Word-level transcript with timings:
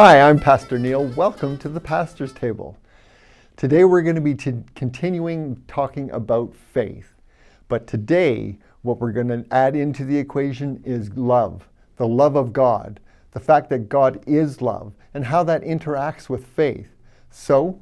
Hi, 0.00 0.20
I'm 0.20 0.38
Pastor 0.38 0.78
Neil. 0.78 1.06
Welcome 1.16 1.58
to 1.58 1.68
the 1.68 1.80
Pastor's 1.80 2.32
Table. 2.32 2.78
Today 3.56 3.82
we're 3.82 4.02
going 4.02 4.14
to 4.14 4.20
be 4.20 4.36
t- 4.36 4.62
continuing 4.76 5.60
talking 5.66 6.08
about 6.12 6.54
faith. 6.54 7.14
But 7.66 7.88
today, 7.88 8.58
what 8.82 9.00
we're 9.00 9.10
going 9.10 9.26
to 9.26 9.44
add 9.50 9.74
into 9.74 10.04
the 10.04 10.16
equation 10.16 10.80
is 10.84 11.10
love, 11.14 11.68
the 11.96 12.06
love 12.06 12.36
of 12.36 12.52
God, 12.52 13.00
the 13.32 13.40
fact 13.40 13.70
that 13.70 13.88
God 13.88 14.22
is 14.24 14.62
love, 14.62 14.92
and 15.14 15.24
how 15.24 15.42
that 15.42 15.64
interacts 15.64 16.28
with 16.28 16.46
faith. 16.46 16.94
So, 17.32 17.80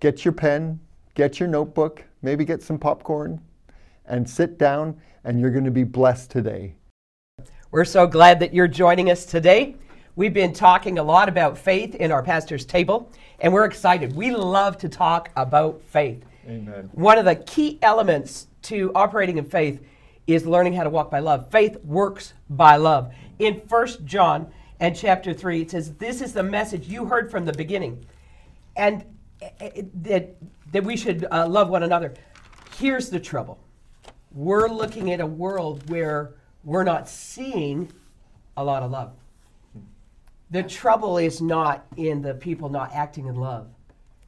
get 0.00 0.24
your 0.24 0.32
pen, 0.32 0.80
get 1.14 1.38
your 1.38 1.50
notebook, 1.50 2.02
maybe 2.22 2.46
get 2.46 2.62
some 2.62 2.78
popcorn, 2.78 3.42
and 4.06 4.26
sit 4.26 4.56
down, 4.56 4.98
and 5.22 5.38
you're 5.38 5.50
going 5.50 5.66
to 5.66 5.70
be 5.70 5.84
blessed 5.84 6.30
today. 6.30 6.76
We're 7.70 7.84
so 7.84 8.06
glad 8.06 8.40
that 8.40 8.54
you're 8.54 8.68
joining 8.68 9.10
us 9.10 9.26
today. 9.26 9.76
We've 10.14 10.34
been 10.34 10.52
talking 10.52 10.98
a 10.98 11.02
lot 11.02 11.30
about 11.30 11.56
faith 11.56 11.94
in 11.94 12.12
our 12.12 12.22
pastor's 12.22 12.66
table, 12.66 13.10
and 13.40 13.50
we're 13.50 13.64
excited. 13.64 14.14
We 14.14 14.30
love 14.30 14.76
to 14.78 14.88
talk 14.90 15.30
about 15.36 15.80
faith. 15.84 16.22
Amen. 16.46 16.90
One 16.92 17.16
of 17.16 17.24
the 17.24 17.36
key 17.36 17.78
elements 17.80 18.48
to 18.62 18.92
operating 18.94 19.38
in 19.38 19.46
faith 19.46 19.82
is 20.26 20.44
learning 20.44 20.74
how 20.74 20.84
to 20.84 20.90
walk 20.90 21.10
by 21.10 21.20
love. 21.20 21.50
Faith 21.50 21.82
works 21.82 22.34
by 22.50 22.76
love. 22.76 23.14
In 23.38 23.62
1 23.66 23.88
John 24.04 24.52
and 24.80 24.94
chapter 24.94 25.32
3, 25.32 25.62
it 25.62 25.70
says, 25.70 25.94
This 25.94 26.20
is 26.20 26.34
the 26.34 26.42
message 26.42 26.88
you 26.88 27.06
heard 27.06 27.30
from 27.30 27.46
the 27.46 27.54
beginning, 27.54 28.04
and 28.76 29.06
eh, 29.40 29.48
eh, 29.60 29.82
that, 30.02 30.36
that 30.72 30.84
we 30.84 30.94
should 30.94 31.26
uh, 31.30 31.48
love 31.48 31.70
one 31.70 31.84
another. 31.84 32.12
Here's 32.76 33.08
the 33.08 33.20
trouble 33.20 33.58
we're 34.30 34.68
looking 34.68 35.10
at 35.10 35.20
a 35.20 35.26
world 35.26 35.88
where 35.88 36.34
we're 36.64 36.84
not 36.84 37.08
seeing 37.08 37.90
a 38.58 38.62
lot 38.62 38.82
of 38.82 38.90
love. 38.90 39.12
The 40.52 40.62
trouble 40.62 41.16
is 41.16 41.40
not 41.40 41.86
in 41.96 42.20
the 42.20 42.34
people 42.34 42.68
not 42.68 42.92
acting 42.92 43.26
in 43.26 43.36
love. 43.36 43.68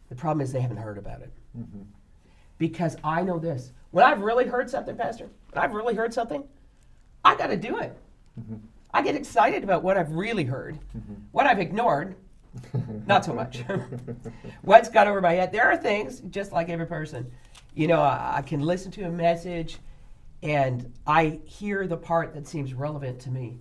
The 0.08 0.14
problem 0.14 0.40
is 0.40 0.52
they 0.52 0.60
haven't 0.60 0.78
heard 0.78 0.96
about 0.96 1.20
it. 1.20 1.30
Mm-hmm. 1.56 1.82
Because 2.56 2.96
I 3.04 3.22
know 3.22 3.38
this. 3.38 3.72
When 3.90 4.04
I've 4.04 4.22
really 4.22 4.46
heard 4.46 4.70
something, 4.70 4.96
Pastor, 4.96 5.28
when 5.52 5.62
I've 5.62 5.74
really 5.74 5.94
heard 5.94 6.14
something, 6.14 6.42
I 7.24 7.36
got 7.36 7.48
to 7.48 7.58
do 7.58 7.78
it. 7.78 7.94
Mm-hmm. 8.40 8.56
I 8.94 9.02
get 9.02 9.16
excited 9.16 9.64
about 9.64 9.82
what 9.82 9.98
I've 9.98 10.12
really 10.12 10.44
heard. 10.44 10.78
Mm-hmm. 10.96 11.14
What 11.32 11.46
I've 11.46 11.60
ignored, 11.60 12.16
not 13.06 13.26
so 13.26 13.34
much. 13.34 13.62
What's 14.62 14.88
got 14.88 15.06
over 15.06 15.20
my 15.20 15.34
head? 15.34 15.52
There 15.52 15.70
are 15.70 15.76
things, 15.76 16.20
just 16.30 16.52
like 16.52 16.70
every 16.70 16.86
person, 16.86 17.30
you 17.74 17.86
know, 17.86 18.00
I, 18.00 18.36
I 18.38 18.42
can 18.42 18.60
listen 18.60 18.90
to 18.92 19.02
a 19.02 19.10
message 19.10 19.78
and 20.42 20.90
I 21.06 21.40
hear 21.44 21.86
the 21.86 21.98
part 21.98 22.32
that 22.34 22.46
seems 22.46 22.72
relevant 22.72 23.20
to 23.20 23.30
me 23.30 23.58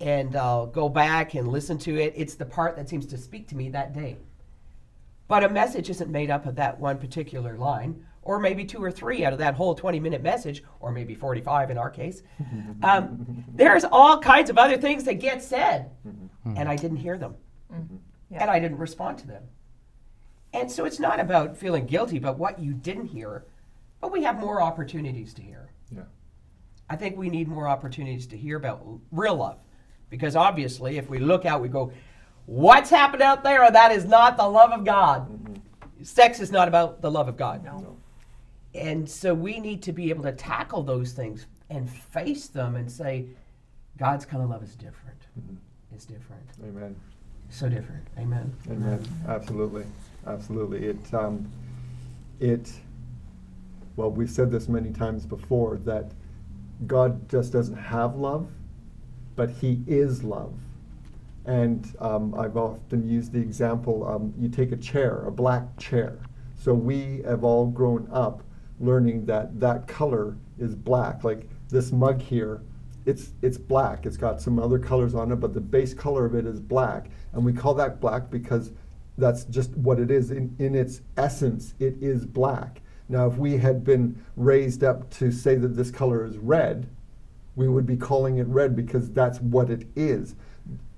and 0.00 0.36
I'll 0.36 0.66
go 0.66 0.88
back 0.88 1.34
and 1.34 1.48
listen 1.48 1.78
to 1.78 1.96
it. 1.96 2.12
It's 2.16 2.34
the 2.34 2.46
part 2.46 2.76
that 2.76 2.88
seems 2.88 3.06
to 3.06 3.18
speak 3.18 3.48
to 3.48 3.56
me 3.56 3.70
that 3.70 3.92
day. 3.92 4.16
But 5.26 5.44
a 5.44 5.48
message 5.48 5.90
isn't 5.90 6.10
made 6.10 6.30
up 6.30 6.46
of 6.46 6.56
that 6.56 6.78
one 6.80 6.98
particular 6.98 7.56
line, 7.58 8.06
or 8.22 8.38
maybe 8.38 8.64
two 8.64 8.82
or 8.82 8.90
three 8.90 9.24
out 9.24 9.32
of 9.32 9.38
that 9.40 9.54
whole 9.54 9.74
20 9.74 10.00
minute 10.00 10.22
message, 10.22 10.62
or 10.80 10.90
maybe 10.90 11.14
45 11.14 11.70
in 11.70 11.78
our 11.78 11.90
case. 11.90 12.22
Um, 12.80 13.44
there's 13.52 13.84
all 13.84 14.20
kinds 14.20 14.50
of 14.50 14.56
other 14.56 14.76
things 14.78 15.02
that 15.04 15.14
get 15.14 15.42
said, 15.42 15.90
mm-hmm. 16.06 16.56
and 16.56 16.68
I 16.68 16.76
didn't 16.76 16.98
hear 16.98 17.18
them, 17.18 17.34
mm-hmm. 17.72 17.96
and 18.30 18.48
I 18.48 18.60
didn't 18.60 18.78
respond 18.78 19.18
to 19.18 19.26
them. 19.26 19.42
And 20.52 20.70
so 20.70 20.84
it's 20.84 21.00
not 21.00 21.18
about 21.18 21.56
feeling 21.56 21.86
guilty 21.86 22.16
about 22.16 22.38
what 22.38 22.60
you 22.60 22.72
didn't 22.72 23.06
hear, 23.06 23.44
but 24.00 24.12
we 24.12 24.22
have 24.22 24.38
more 24.38 24.62
opportunities 24.62 25.34
to 25.34 25.42
hear. 25.42 25.70
Yeah. 25.90 26.02
I 26.88 26.96
think 26.96 27.16
we 27.16 27.28
need 27.28 27.48
more 27.48 27.66
opportunities 27.66 28.26
to 28.28 28.36
hear 28.36 28.56
about 28.56 28.86
real 29.10 29.34
love. 29.34 29.58
Because 30.10 30.36
obviously, 30.36 30.98
if 30.98 31.10
we 31.10 31.18
look 31.18 31.44
out, 31.44 31.60
we 31.60 31.68
go, 31.68 31.92
what's 32.46 32.90
happened 32.90 33.22
out 33.22 33.44
there? 33.44 33.70
That 33.70 33.92
is 33.92 34.04
not 34.04 34.36
the 34.36 34.48
love 34.48 34.72
of 34.72 34.84
God. 34.84 35.60
Sex 36.02 36.40
is 36.40 36.50
not 36.50 36.68
about 36.68 37.02
the 37.02 37.10
love 37.10 37.28
of 37.28 37.36
God. 37.36 37.64
No. 37.64 37.96
And 38.74 39.08
so 39.08 39.34
we 39.34 39.60
need 39.60 39.82
to 39.82 39.92
be 39.92 40.10
able 40.10 40.22
to 40.24 40.32
tackle 40.32 40.82
those 40.82 41.12
things 41.12 41.46
and 41.70 41.90
face 41.90 42.46
them 42.46 42.76
and 42.76 42.90
say, 42.90 43.26
God's 43.98 44.24
kind 44.24 44.42
of 44.42 44.48
love 44.48 44.62
is 44.62 44.74
different. 44.74 45.18
It's 45.94 46.04
different. 46.04 46.42
Amen. 46.62 46.94
So 47.50 47.68
different. 47.68 48.06
Amen. 48.18 48.54
Amen. 48.70 49.02
Absolutely. 49.26 49.84
Absolutely. 50.26 50.86
It, 50.86 51.14
um, 51.14 51.50
it, 52.40 52.72
well, 53.96 54.10
we've 54.10 54.30
said 54.30 54.50
this 54.50 54.68
many 54.68 54.90
times 54.90 55.26
before 55.26 55.78
that 55.78 56.12
God 56.86 57.28
just 57.28 57.52
doesn't 57.52 57.76
have 57.76 58.14
love, 58.14 58.48
but 59.38 59.50
He 59.50 59.82
is 59.86 60.24
love. 60.24 60.52
And 61.46 61.94
um, 62.00 62.34
I've 62.34 62.56
often 62.56 63.08
used 63.08 63.32
the 63.32 63.38
example 63.38 64.06
um, 64.06 64.34
you 64.36 64.48
take 64.48 64.72
a 64.72 64.76
chair, 64.76 65.22
a 65.26 65.30
black 65.30 65.78
chair. 65.78 66.18
So 66.56 66.74
we 66.74 67.22
have 67.24 67.44
all 67.44 67.68
grown 67.68 68.08
up 68.12 68.42
learning 68.80 69.26
that 69.26 69.60
that 69.60 69.86
color 69.86 70.36
is 70.58 70.74
black. 70.74 71.22
Like 71.22 71.48
this 71.68 71.92
mug 71.92 72.20
here, 72.20 72.60
it's, 73.06 73.30
it's 73.40 73.56
black. 73.56 74.06
It's 74.06 74.16
got 74.16 74.42
some 74.42 74.58
other 74.58 74.78
colors 74.78 75.14
on 75.14 75.30
it, 75.30 75.36
but 75.36 75.54
the 75.54 75.60
base 75.60 75.94
color 75.94 76.26
of 76.26 76.34
it 76.34 76.44
is 76.44 76.58
black. 76.58 77.08
And 77.32 77.44
we 77.44 77.52
call 77.52 77.74
that 77.74 78.00
black 78.00 78.30
because 78.30 78.72
that's 79.16 79.44
just 79.44 79.70
what 79.76 80.00
it 80.00 80.10
is. 80.10 80.32
In, 80.32 80.54
in 80.58 80.74
its 80.74 81.00
essence, 81.16 81.74
it 81.78 81.94
is 82.00 82.26
black. 82.26 82.82
Now, 83.08 83.28
if 83.28 83.38
we 83.38 83.56
had 83.56 83.84
been 83.84 84.20
raised 84.34 84.82
up 84.82 85.08
to 85.10 85.30
say 85.30 85.54
that 85.54 85.76
this 85.76 85.92
color 85.92 86.26
is 86.26 86.36
red, 86.38 86.88
we 87.58 87.66
would 87.66 87.86
be 87.86 87.96
calling 87.96 88.38
it 88.38 88.46
red 88.46 88.76
because 88.76 89.10
that's 89.10 89.40
what 89.40 89.68
it 89.68 89.84
is. 89.96 90.36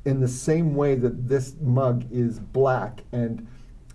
In 0.05 0.21
the 0.21 0.29
same 0.29 0.75
way 0.75 0.95
that 0.95 1.27
this 1.27 1.55
mug 1.59 2.05
is 2.13 2.39
black 2.39 3.03
and 3.13 3.47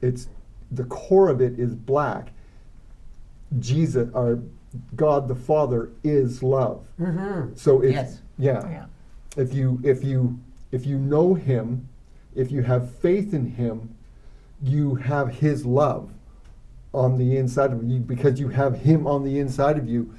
it's 0.01 0.27
the 0.71 0.83
core 0.85 1.29
of 1.29 1.41
it 1.41 1.59
is 1.59 1.75
black, 1.75 2.31
Jesus, 3.59 4.09
our 4.15 4.39
God 4.95 5.27
the 5.27 5.35
Father, 5.35 5.91
is 6.03 6.41
love. 6.41 6.83
Mm-hmm. 6.99 7.55
So 7.55 7.83
if 7.83 7.93
Yes. 7.93 8.21
yeah, 8.39 8.61
oh, 8.63 8.69
Yeah. 8.69 8.85
if 9.37 9.53
you 9.53 9.79
if 9.83 10.03
you 10.03 10.39
if 10.71 10.87
you 10.87 10.97
know 10.97 11.35
Him, 11.35 11.87
if 12.33 12.51
you 12.51 12.63
have 12.63 12.89
faith 12.89 13.31
in 13.33 13.45
Him, 13.45 13.93
you 14.63 14.95
have 14.95 15.35
His 15.35 15.67
love 15.67 16.09
on 16.95 17.17
the 17.19 17.37
inside 17.37 17.71
of 17.71 17.83
you 17.83 17.99
because 17.99 18.39
you 18.39 18.49
have 18.49 18.79
Him 18.79 19.05
on 19.05 19.23
the 19.23 19.37
inside 19.39 19.77
of 19.77 19.87
you. 19.87 20.15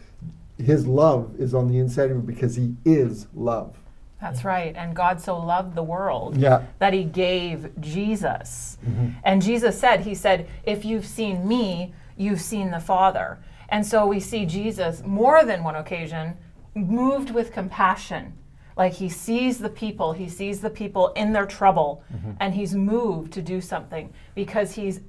His 0.59 0.87
love 0.87 1.35
is 1.39 1.55
on 1.55 1.69
the 1.69 1.79
inside 1.79 2.11
of 2.11 2.17
you 2.17 2.23
because 2.23 2.57
He 2.57 2.77
is 2.85 3.27
love. 3.35 3.77
That's 4.21 4.45
right. 4.45 4.75
And 4.77 4.97
God 4.97 5.21
so 5.21 5.39
loved 5.39 5.75
the 5.75 5.83
world 5.83 6.37
Yeah. 6.37 6.63
that 6.79 6.95
he 6.95 7.05
gave 7.05 7.79
Jesus. 7.81 8.79
Mm-hmm. 8.85 9.09
And 9.25 9.43
Jesus 9.43 9.79
said, 9.79 10.01
He 10.01 10.15
said, 10.15 10.49
if 10.65 10.85
you've 10.85 11.07
seen 11.07 11.47
me, 11.47 11.95
you've 12.17 12.41
seen 12.41 12.71
the 12.71 12.81
Father. 12.81 13.39
And 13.69 13.85
so 13.85 14.07
we 14.07 14.21
see 14.21 14.47
Jesus 14.47 15.03
more 15.05 15.45
than 15.45 15.63
one 15.63 15.77
occasion 15.77 16.37
moved 16.75 17.31
with 17.31 17.53
compassion. 17.53 18.33
Like 18.77 18.93
he 18.95 19.09
sees 19.09 19.59
the 19.59 19.71
people, 19.71 20.13
he 20.13 20.29
sees 20.29 20.61
the 20.61 20.71
people 20.71 21.09
in 21.09 21.33
their 21.33 21.47
trouble, 21.47 22.05
mm-hmm. 22.15 22.33
and 22.41 22.55
he's 22.55 22.75
moved 22.75 23.33
to 23.33 23.43
do 23.43 23.61
something 23.61 24.13
because 24.35 24.73
he's 24.75 25.01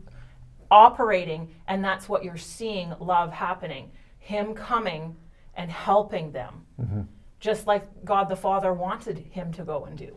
operating, 0.71 1.53
and 1.67 1.83
that's 1.83 2.07
what 2.07 2.23
you're 2.23 2.37
seeing 2.37 2.93
love 2.99 3.33
happening. 3.33 3.91
Him 4.19 4.53
coming 4.53 5.17
and 5.57 5.69
helping 5.69 6.31
them, 6.31 6.65
mm-hmm. 6.79 7.01
just 7.39 7.67
like 7.67 7.83
God 8.05 8.29
the 8.29 8.35
Father 8.35 8.73
wanted 8.73 9.17
him 9.17 9.51
to 9.53 9.63
go 9.63 9.85
and 9.85 9.97
do. 9.97 10.13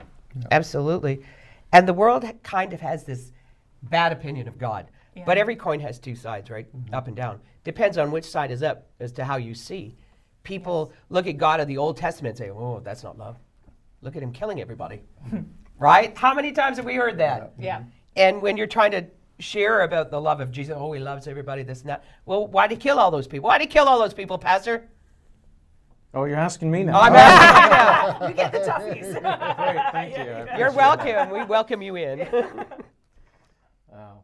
Absolutely. 0.50 1.22
And 1.72 1.88
the 1.88 1.92
world 1.92 2.24
kind 2.42 2.72
of 2.72 2.80
has 2.80 3.04
this 3.04 3.32
bad 3.82 4.12
opinion 4.12 4.46
of 4.46 4.58
God. 4.58 4.86
But 5.26 5.36
every 5.36 5.56
coin 5.56 5.80
has 5.80 5.98
two 5.98 6.14
sides, 6.14 6.50
right? 6.50 6.66
Mm-hmm. 6.74 6.94
Up 6.94 7.06
and 7.06 7.16
down. 7.16 7.40
Depends 7.64 7.98
on 7.98 8.10
which 8.10 8.24
side 8.24 8.50
is 8.50 8.62
up 8.62 8.86
as 9.00 9.12
to 9.12 9.24
how 9.24 9.36
you 9.36 9.54
see. 9.54 9.96
People 10.44 10.92
look 11.10 11.26
at 11.26 11.36
God 11.36 11.60
of 11.60 11.68
the 11.68 11.76
Old 11.76 11.96
Testament 11.96 12.38
and 12.38 12.46
say, 12.46 12.50
oh, 12.50 12.80
that's 12.82 13.02
not 13.02 13.18
love. 13.18 13.36
Look 14.00 14.16
at 14.16 14.22
him 14.22 14.32
killing 14.32 14.60
everybody. 14.60 15.02
right? 15.78 16.16
How 16.16 16.32
many 16.32 16.52
times 16.52 16.78
have 16.78 16.86
we 16.86 16.94
heard 16.94 17.18
that? 17.18 17.52
Yeah. 17.58 17.80
Mm-hmm. 17.80 17.88
And 18.16 18.42
when 18.42 18.56
you're 18.56 18.66
trying 18.66 18.92
to 18.92 19.06
share 19.40 19.82
about 19.82 20.10
the 20.10 20.20
love 20.20 20.40
of 20.40 20.50
Jesus, 20.50 20.74
oh, 20.78 20.92
he 20.92 21.00
loves 21.00 21.26
everybody, 21.26 21.62
this 21.62 21.80
and 21.80 21.90
that. 21.90 22.04
Well, 22.24 22.46
why'd 22.46 22.70
he 22.70 22.76
kill 22.76 22.98
all 22.98 23.10
those 23.10 23.26
people? 23.26 23.48
Why'd 23.48 23.60
he 23.60 23.66
kill 23.66 23.86
all 23.86 23.98
those 23.98 24.14
people, 24.14 24.38
Pastor? 24.38 24.88
Oh, 26.12 26.24
you're 26.24 26.36
asking 26.36 26.70
me 26.70 26.82
now. 26.82 27.00
I'm 27.00 27.14
asking 27.14 27.70
you. 27.70 27.80
You 28.28 28.34
get 28.34 28.52
the 28.52 28.58
toughies. 28.58 29.12
Great, 29.12 29.92
thank 29.92 30.16
you. 30.16 30.22
I 30.22 30.58
You're 30.58 30.68
appreciate 30.68 31.12
it. 31.12 31.16
welcome. 31.16 31.30
We 31.30 31.44
welcome 31.44 31.82
you 31.82 31.96
in. 31.96 32.28
Oh. 33.92 34.22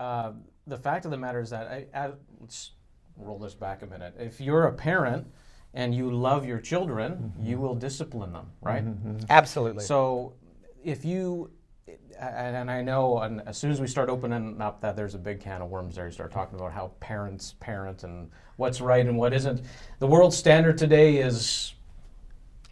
Uh, 0.00 0.32
the 0.68 0.76
fact 0.76 1.04
of 1.04 1.10
the 1.10 1.16
matter 1.16 1.40
is 1.40 1.50
that 1.50 1.66
I, 1.66 1.86
I, 1.92 2.12
let's 2.40 2.70
roll 3.16 3.38
this 3.40 3.54
back 3.54 3.82
a 3.82 3.86
minute. 3.86 4.14
If 4.18 4.40
you're 4.40 4.66
a 4.66 4.72
parent 4.72 5.26
and 5.74 5.92
you 5.92 6.12
love 6.12 6.46
your 6.46 6.60
children, 6.60 7.32
you 7.40 7.58
will 7.58 7.74
discipline 7.74 8.32
them, 8.32 8.52
right? 8.62 8.84
Absolutely. 9.30 9.82
So 9.82 10.34
if 10.84 11.04
you, 11.04 11.50
and 12.18 12.56
and 12.56 12.70
I 12.70 12.82
know, 12.82 13.18
and 13.18 13.42
as 13.46 13.56
soon 13.58 13.70
as 13.70 13.80
we 13.80 13.86
start 13.86 14.08
opening 14.08 14.60
up 14.60 14.80
that, 14.80 14.96
there's 14.96 15.14
a 15.14 15.18
big 15.18 15.40
can 15.40 15.62
of 15.62 15.70
worms 15.70 15.96
there. 15.96 16.06
You 16.06 16.12
start 16.12 16.32
talking 16.32 16.58
about 16.58 16.72
how 16.72 16.92
parents 17.00 17.54
parent 17.60 18.04
and 18.04 18.30
what's 18.56 18.80
right 18.80 19.06
and 19.06 19.16
what 19.18 19.32
isn't. 19.32 19.62
The 19.98 20.06
world 20.06 20.32
standard 20.32 20.78
today 20.78 21.18
is 21.18 21.74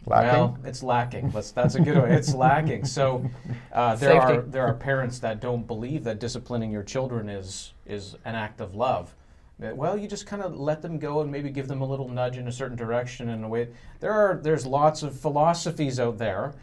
Lacking? 0.05 0.39
Well, 0.39 0.57
it's 0.65 0.83
lacking. 0.83 1.31
Let's, 1.31 1.51
that's 1.51 1.75
a 1.75 1.79
good 1.79 1.97
way. 1.97 2.13
It's 2.15 2.33
lacking. 2.33 2.85
So 2.85 3.29
uh, 3.71 3.95
there 3.95 4.21
are 4.21 4.41
there 4.41 4.65
are 4.65 4.73
parents 4.73 5.19
that 5.19 5.39
don't 5.39 5.65
believe 5.65 6.03
that 6.03 6.19
disciplining 6.19 6.71
your 6.71 6.83
children 6.83 7.29
is 7.29 7.73
is 7.85 8.15
an 8.25 8.35
act 8.35 8.59
of 8.59 8.75
love. 8.75 9.15
That, 9.63 9.77
Well, 9.77 9.97
you 9.97 10.09
just 10.09 10.25
kind 10.25 10.41
of 10.41 10.57
let 10.59 10.81
them 10.81 10.99
go 10.99 11.21
and 11.21 11.31
maybe 11.31 11.49
give 11.49 11.69
them 11.69 11.81
a 11.81 11.85
little 11.85 12.09
nudge 12.09 12.37
in 12.37 12.49
a 12.49 12.51
certain 12.51 12.75
direction 12.75 13.29
in 13.29 13.45
a 13.45 13.47
way. 13.47 13.69
There 14.01 14.11
are 14.11 14.39
there's 14.43 14.65
lots 14.65 15.03
of 15.03 15.17
philosophies 15.17 16.01
out 16.01 16.17
there, 16.17 16.53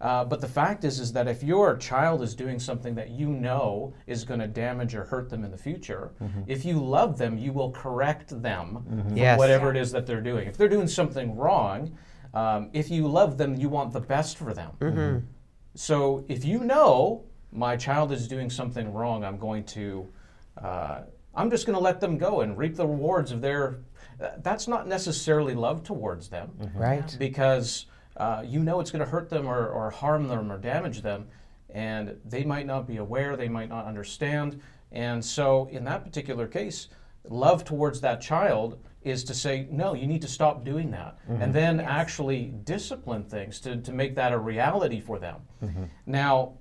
uh, 0.00 0.24
but 0.24 0.40
the 0.40 0.48
fact 0.48 0.84
is 0.84 0.98
is 0.98 1.12
that 1.12 1.28
if 1.28 1.42
your 1.44 1.76
child 1.76 2.20
is 2.20 2.34
doing 2.34 2.58
something 2.58 2.96
that 2.96 3.10
you 3.10 3.28
know 3.28 3.94
is 4.08 4.24
going 4.24 4.40
to 4.40 4.48
damage 4.48 4.96
or 4.96 5.04
hurt 5.04 5.30
them 5.30 5.44
in 5.44 5.52
the 5.52 5.56
future, 5.56 6.10
if 6.48 6.64
you 6.64 6.80
love 6.80 7.16
them, 7.16 7.38
you 7.38 7.52
will 7.52 7.70
correct 7.70 8.42
them 8.42 8.84
for 9.08 9.14
Yes. 9.16 9.38
whatever 9.38 9.70
it 9.70 9.76
is 9.76 9.92
that 9.92 10.04
they're 10.06 10.20
doing. 10.20 10.48
If 10.48 10.56
they're 10.56 10.68
doing 10.68 10.88
something 10.88 11.36
wrong, 11.36 11.96
um, 12.34 12.70
if 12.72 12.90
you 12.90 13.06
love 13.06 13.38
them, 13.38 13.54
you 13.54 13.68
want 13.68 13.92
the 13.92 14.00
best 14.00 14.36
for 14.36 14.52
them. 14.52 14.72
So 15.76 16.24
if 16.28 16.44
you 16.44 16.58
know 16.64 17.22
my 17.52 17.76
child 17.76 18.10
is 18.10 18.26
doing 18.26 18.50
something 18.50 18.92
wrong, 18.92 19.22
I'm 19.24 19.38
going 19.38 19.62
to, 19.78 20.08
uh, 20.60 21.02
I'm 21.38 21.50
just 21.50 21.66
going 21.66 21.74
to 21.78 21.82
let 21.82 22.00
them 22.00 22.18
go 22.18 22.40
and 22.40 22.58
reap 22.58 22.74
the 22.74 22.86
rewards 22.86 23.30
of 23.30 23.40
their. 23.40 23.78
Uh, 24.20 24.30
that's 24.42 24.66
not 24.66 24.88
necessarily 24.88 25.54
love 25.54 25.84
towards 25.84 26.28
them, 26.28 26.50
Right. 26.74 27.14
because 27.20 27.86
uh, 28.16 28.42
you 28.44 28.58
know 28.64 28.80
it's 28.80 28.90
going 28.90 29.04
to 29.04 29.10
hurt 29.10 29.30
them 29.30 29.46
or, 29.46 29.68
or 29.68 29.90
harm 29.90 30.26
them 30.26 30.50
or 30.50 30.58
damage 30.58 31.00
them, 31.02 31.28
and 31.70 32.16
they 32.24 32.42
might 32.42 32.66
not 32.66 32.88
be 32.88 32.96
aware, 32.96 33.36
they 33.36 33.48
might 33.48 33.68
not 33.68 33.86
understand, 33.86 34.60
and 34.90 35.24
so 35.24 35.68
in 35.70 35.84
that 35.84 36.02
particular 36.02 36.48
case, 36.48 36.88
love 37.28 37.64
towards 37.64 38.00
that 38.00 38.20
child 38.20 38.80
is 39.04 39.22
to 39.22 39.34
say, 39.34 39.68
no, 39.70 39.94
you 39.94 40.08
need 40.08 40.22
to 40.22 40.28
stop 40.28 40.64
doing 40.64 40.90
that, 40.90 41.16
and 41.28 41.54
then 41.54 41.78
actually 41.78 42.52
discipline 42.64 43.22
things 43.22 43.60
to, 43.60 43.76
to 43.76 43.92
make 43.92 44.16
that 44.16 44.32
a 44.32 44.38
reality 44.38 45.00
for 45.00 45.20
them. 45.20 45.36
Now, 46.06 46.54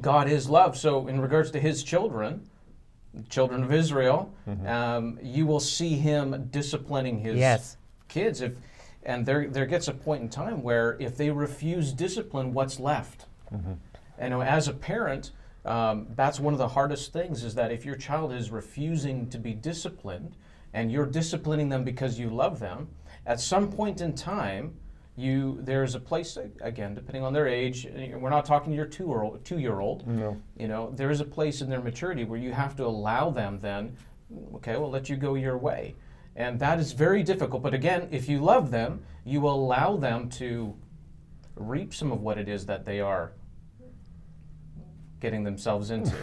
God 0.00 0.28
is 0.28 0.48
love, 0.48 0.78
so 0.78 1.08
in 1.08 1.20
regards 1.20 1.50
to 1.50 1.58
His 1.60 1.82
children, 1.82 2.48
children 3.28 3.62
of 3.62 3.72
Israel, 3.72 4.32
um, 4.66 5.18
you 5.22 5.46
will 5.46 5.60
see 5.60 5.96
Him 5.96 6.48
disciplining 6.50 7.18
His 7.20 7.38
Yes. 7.38 7.76
kids. 8.08 8.40
If 8.40 8.52
and 9.04 9.26
there 9.26 9.48
there 9.48 9.66
gets 9.66 9.88
a 9.88 9.92
point 9.92 10.22
in 10.22 10.28
time 10.28 10.62
where 10.62 10.96
if 11.00 11.16
they 11.16 11.30
refuse 11.30 11.92
discipline, 11.92 12.54
what's 12.54 12.78
left? 12.78 13.26
And 13.50 13.78
you 14.22 14.30
know, 14.30 14.42
as 14.42 14.68
a 14.68 14.72
parent, 14.72 15.32
um, 15.64 16.06
that's 16.14 16.38
one 16.40 16.54
of 16.54 16.58
the 16.58 16.68
hardest 16.68 17.12
things 17.12 17.42
is 17.44 17.54
that 17.56 17.70
if 17.72 17.84
your 17.84 17.96
child 17.96 18.32
is 18.32 18.50
refusing 18.50 19.28
to 19.30 19.38
be 19.38 19.52
disciplined 19.54 20.36
and 20.72 20.90
you're 20.90 21.06
disciplining 21.06 21.68
them 21.68 21.84
because 21.84 22.18
you 22.18 22.30
love 22.30 22.60
them, 22.60 22.88
at 23.26 23.40
some 23.40 23.70
point 23.70 24.00
in 24.00 24.14
time, 24.14 24.74
you 25.16 25.58
there's 25.60 25.94
a 25.94 26.00
place 26.00 26.38
again 26.60 26.94
depending 26.94 27.22
on 27.22 27.32
their 27.32 27.46
age. 27.46 27.86
Eh, 27.86 28.14
we're 28.14 28.30
not 28.30 28.46
talking 28.46 28.72
your 28.72 28.86
two 28.86 29.06
year 29.06 29.22
old 29.22 29.44
two 29.44 29.58
year 29.58 29.80
old. 29.80 30.06
No. 30.06 30.40
You 30.56 30.68
know, 30.68 30.90
there 30.94 31.10
is 31.10 31.20
a 31.20 31.24
place 31.24 31.60
in 31.60 31.68
their 31.68 31.80
maturity 31.80 32.24
where 32.24 32.38
you 32.38 32.52
have 32.52 32.76
to 32.76 32.86
allow 32.86 33.30
them 33.30 33.58
then, 33.60 33.96
okay, 34.54 34.76
we'll 34.76 34.90
let 34.90 35.08
you 35.08 35.16
go 35.16 35.34
your 35.34 35.58
way. 35.58 35.94
And 36.34 36.58
that 36.60 36.80
is 36.80 36.92
very 36.92 37.22
difficult. 37.22 37.62
But 37.62 37.74
again, 37.74 38.08
if 38.10 38.28
you 38.28 38.38
love 38.38 38.70
them, 38.70 39.02
you 39.24 39.40
will 39.42 39.54
allow 39.54 39.96
them 39.96 40.30
to 40.30 40.74
reap 41.56 41.92
some 41.92 42.10
of 42.10 42.22
what 42.22 42.38
it 42.38 42.48
is 42.48 42.64
that 42.66 42.86
they 42.86 43.00
are 43.00 43.32
getting 45.22 45.44
themselves 45.44 45.90
into. 45.90 46.14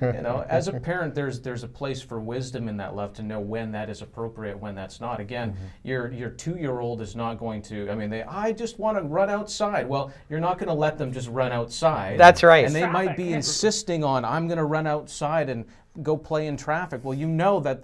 you 0.00 0.22
know, 0.22 0.44
as 0.48 0.68
a 0.68 0.78
parent, 0.78 1.14
there's 1.14 1.40
there's 1.40 1.64
a 1.64 1.68
place 1.68 2.00
for 2.00 2.20
wisdom 2.20 2.68
in 2.68 2.76
that 2.76 2.94
love 2.94 3.12
to 3.14 3.22
know 3.22 3.40
when 3.40 3.72
that 3.72 3.90
is 3.90 4.02
appropriate, 4.02 4.56
when 4.56 4.76
that's 4.76 5.00
not. 5.00 5.18
Again, 5.18 5.52
mm-hmm. 5.52 5.64
your 5.82 6.12
your 6.12 6.30
two 6.30 6.56
year 6.56 6.78
old 6.78 7.00
is 7.00 7.16
not 7.16 7.38
going 7.38 7.62
to. 7.62 7.90
I 7.90 7.96
mean, 7.96 8.10
they 8.10 8.22
I 8.22 8.52
just 8.52 8.78
want 8.78 8.98
to 8.98 9.02
run 9.02 9.30
outside. 9.30 9.88
Well, 9.88 10.12
you're 10.28 10.38
not 10.38 10.58
going 10.58 10.68
to 10.68 10.74
let 10.74 10.98
them 10.98 11.12
just 11.12 11.28
run 11.28 11.50
outside. 11.50 12.20
That's 12.20 12.44
right. 12.44 12.64
And 12.64 12.74
they 12.74 12.86
might 12.86 13.04
Traffic. 13.04 13.16
be 13.16 13.32
insisting 13.32 14.04
on 14.04 14.24
I'm 14.24 14.46
going 14.46 14.58
to 14.58 14.64
run 14.64 14.86
outside 14.86 15.48
and 15.48 15.64
go 16.02 16.16
play 16.16 16.46
in 16.46 16.56
traffic. 16.56 17.00
Well, 17.02 17.14
you 17.14 17.26
know 17.26 17.58
that 17.60 17.82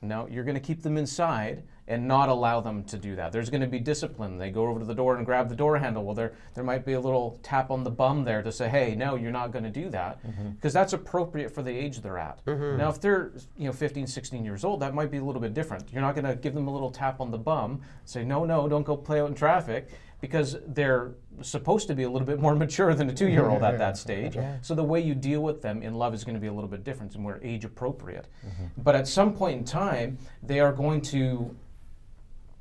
no, 0.00 0.26
you're 0.28 0.44
going 0.44 0.54
to 0.54 0.60
keep 0.60 0.82
them 0.82 0.96
inside 0.96 1.62
and 1.92 2.08
not 2.08 2.30
allow 2.30 2.58
them 2.58 2.82
to 2.84 2.96
do 2.96 3.14
that. 3.16 3.32
There's 3.32 3.50
going 3.50 3.60
to 3.60 3.66
be 3.66 3.78
discipline. 3.78 4.38
They 4.38 4.50
go 4.50 4.66
over 4.66 4.80
to 4.80 4.86
the 4.86 4.94
door 4.94 5.16
and 5.16 5.26
grab 5.26 5.50
the 5.50 5.54
door 5.54 5.76
handle. 5.78 6.04
Well, 6.04 6.14
there 6.14 6.32
there 6.54 6.64
might 6.64 6.86
be 6.86 6.94
a 6.94 7.00
little 7.00 7.38
tap 7.42 7.70
on 7.70 7.84
the 7.84 7.90
bum 7.90 8.24
there 8.24 8.42
to 8.42 8.50
say, 8.50 8.68
"Hey, 8.68 8.94
no, 8.94 9.14
you're 9.14 9.30
not 9.30 9.52
going 9.52 9.64
to 9.64 9.70
do 9.70 9.90
that," 9.90 10.24
mm-hmm. 10.26 10.50
because 10.50 10.72
that's 10.72 10.94
appropriate 10.94 11.54
for 11.54 11.62
the 11.62 11.70
age 11.70 12.00
they're 12.00 12.18
at. 12.18 12.42
Mm-hmm. 12.46 12.78
Now, 12.78 12.88
if 12.88 12.98
they're 12.98 13.32
you 13.58 13.66
know 13.66 13.72
15, 13.72 14.06
16 14.06 14.42
years 14.44 14.64
old, 14.64 14.80
that 14.80 14.94
might 14.94 15.10
be 15.10 15.18
a 15.18 15.24
little 15.24 15.40
bit 15.40 15.52
different. 15.52 15.92
You're 15.92 16.00
not 16.00 16.14
going 16.14 16.24
to 16.24 16.34
give 16.34 16.54
them 16.54 16.66
a 16.66 16.72
little 16.72 16.90
tap 16.90 17.20
on 17.20 17.30
the 17.30 17.38
bum, 17.38 17.82
say, 18.06 18.24
"No, 18.24 18.46
no, 18.46 18.68
don't 18.68 18.84
go 18.84 18.96
play 18.96 19.20
out 19.20 19.28
in 19.28 19.34
traffic." 19.34 19.88
Because 20.22 20.58
they're 20.68 21.14
supposed 21.40 21.88
to 21.88 21.96
be 21.96 22.04
a 22.04 22.08
little 22.08 22.24
bit 22.24 22.38
more 22.38 22.54
mature 22.64 22.94
than 22.94 23.10
a 23.10 23.12
two-year-old 23.12 23.64
at 23.64 23.76
that 23.78 23.96
stage. 23.96 24.36
So 24.60 24.76
the 24.76 24.84
way 24.84 25.00
you 25.00 25.16
deal 25.16 25.42
with 25.42 25.62
them 25.62 25.82
in 25.82 25.94
love 25.94 26.14
is 26.14 26.22
going 26.22 26.36
to 26.36 26.40
be 26.40 26.46
a 26.46 26.52
little 26.52 26.70
bit 26.70 26.84
different 26.84 27.12
and 27.14 27.24
more 27.24 27.40
age 27.42 27.64
appropriate. 27.64 28.28
Mm-hmm. 28.46 28.82
But 28.84 28.94
at 28.94 29.08
some 29.08 29.34
point 29.34 29.58
in 29.58 29.64
time, 29.64 30.18
they 30.40 30.60
are 30.60 30.72
going 30.72 31.00
to 31.00 31.56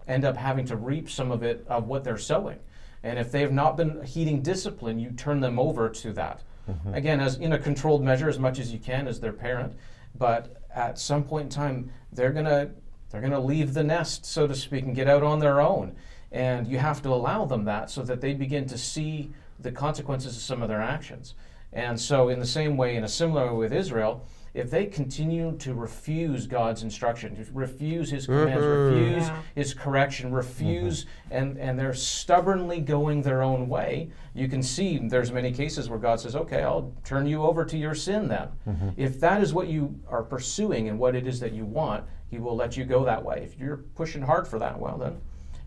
end 0.07 0.25
up 0.25 0.38
having 0.38 0.65
to 0.65 0.75
reap 0.75 1.09
some 1.09 1.31
of 1.31 1.44
it 1.44 1.65
of 1.68 1.88
what 1.88 2.03
they're 2.03 2.18
sowing. 2.18 2.59
And 3.03 3.18
if 3.18 3.31
they 3.31 3.42
have 3.42 3.51
not 3.51 3.77
been 3.77 4.03
heeding 4.03 4.42
discipline, 4.42 5.00
you 5.00 5.12
turn 5.12 5.39
them 5.39 5.57
over 5.57 5.89
to 5.89 6.13
that. 6.13 6.42
Mm-hmm. 6.69 6.94
Again, 6.94 7.19
as 7.19 7.38
in 7.38 7.53
a 7.53 7.59
controlled 7.59 8.03
measure, 8.03 8.30
as 8.30 8.38
much 8.38 8.59
as 8.59 8.71
you 8.71 8.80
can 8.80 9.07
as 9.07 9.19
their 9.19 9.33
parent. 9.33 9.74
But 10.15 10.62
at 10.74 11.00
some 11.00 11.24
point 11.24 11.45
in 11.45 11.50
time, 11.50 11.92
they're 12.12 12.31
gonna 12.31 12.71
they're 13.09 13.21
gonna 13.21 13.39
leave 13.39 13.74
the 13.74 13.83
nest, 13.83 14.25
so 14.25 14.48
to 14.48 14.56
speak, 14.56 14.86
and 14.86 14.95
get 14.95 15.07
out 15.07 15.24
on 15.24 15.39
their 15.39 15.59
own. 15.59 15.95
And 16.31 16.68
you 16.68 16.77
have 16.77 17.01
to 17.01 17.09
allow 17.09 17.45
them 17.45 17.65
that 17.65 17.89
so 17.89 18.04
that 18.04 18.21
they 18.21 18.33
begin 18.33 18.65
to 18.68 18.77
see 18.77 19.31
the 19.59 19.71
consequences 19.71 20.36
of 20.36 20.42
some 20.42 20.62
of 20.62 20.69
their 20.69 20.81
actions. 20.81 21.33
And 21.74 22.00
so, 22.00 22.30
in 22.30 22.39
the 22.39 22.45
same 22.45 22.77
way, 22.77 22.95
in 22.95 23.04
a 23.04 23.09
similar 23.09 23.47
way 23.47 23.57
with 23.57 23.74
Israel, 23.74 24.25
if 24.53 24.69
they 24.69 24.86
continue 24.86 25.56
to 25.57 25.74
refuse 25.74 26.45
God's 26.48 26.83
instruction, 26.83 27.36
to 27.36 27.51
refuse 27.53 28.09
His 28.09 28.27
mm-hmm. 28.27 28.53
commands, 28.53 28.65
refuse 28.65 29.27
Yeah. 29.27 29.42
His 29.56 29.74
correction, 29.74 30.27
mm-hmm. 30.27 30.36
refuse, 30.36 31.06
and, 31.30 31.57
and 31.57 31.80
they're 31.80 31.94
stubbornly 31.94 32.81
going 32.81 33.21
their 33.21 33.42
own 33.42 33.69
way, 33.69 34.09
you 34.33 34.48
can 34.48 34.62
see 34.62 34.98
there's 34.98 35.31
many 35.31 35.51
cases 35.51 35.89
where 35.89 36.00
God 36.00 36.19
says, 36.19 36.36
okay, 36.36 36.63
I'll 36.63 36.94
turn 37.03 37.27
you 37.27 37.44
over 37.44 37.65
to 37.65 37.77
your 37.77 37.95
sin 37.95 38.28
then. 38.28 38.49
Mm-hmm. 38.68 38.90
If 38.97 39.19
that 39.21 39.42
is 39.42 39.54
what 39.54 39.68
you 39.68 39.99
are 40.09 40.23
pursuing 40.23 40.90
and 40.90 40.99
what 40.99 41.16
it 41.16 41.28
is 41.28 41.40
that 41.40 41.54
you 41.54 41.66
want, 41.66 42.06
He 42.30 42.40
will 42.40 42.56
let 42.56 42.76
you 42.78 42.85
go 42.85 43.06
that 43.06 43.23
way. 43.23 43.42
If 43.44 43.57
you're 43.59 43.78
pushing 43.95 44.21
hard 44.21 44.47
for 44.47 44.59
that, 44.59 44.80
well, 44.80 44.97
then 44.97 45.21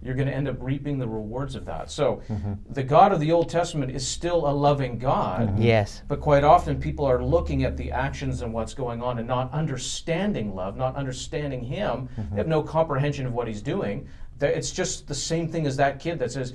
you're 0.05 0.15
going 0.15 0.29
to 0.29 0.35
end 0.35 0.49
up 0.49 0.57
reaping 0.61 0.99
the 0.99 1.09
rewards 1.09 1.55
of 1.55 1.65
that. 1.65 1.91
So, 1.91 2.23
mm-hmm. 2.29 2.55
the 2.71 2.83
God 2.83 3.13
of 3.13 3.21
the 3.21 3.33
Old 3.33 3.49
Testament 3.49 3.91
is 3.91 4.07
still 4.07 4.47
a 4.47 4.53
loving 4.53 4.99
God. 4.99 5.49
Mm-hmm. 5.49 5.63
Yes. 5.63 6.03
But 6.07 6.21
quite 6.21 6.45
often, 6.45 6.79
people 6.79 7.07
are 7.07 7.25
looking 7.25 7.65
at 7.65 7.77
the 7.77 7.91
actions 7.91 8.43
and 8.43 8.53
what's 8.53 8.75
going 8.75 9.03
on 9.03 9.19
and 9.19 9.27
not 9.27 9.51
understanding 9.53 10.55
love, 10.55 10.77
not 10.77 10.95
understanding 10.95 11.65
Him. 11.65 12.09
They 12.17 12.23
mm-hmm. 12.23 12.37
have 12.37 12.49
no 12.49 12.63
comprehension 12.63 13.27
of 13.27 13.33
what 13.33 13.49
He's 13.49 13.63
doing. 13.63 14.07
It's 14.41 14.73
just 14.73 15.07
the 15.09 15.15
same 15.15 15.49
thing 15.49 15.67
as 15.67 15.77
that 15.79 16.01
kid 16.01 16.19
that 16.19 16.33
says, 16.33 16.53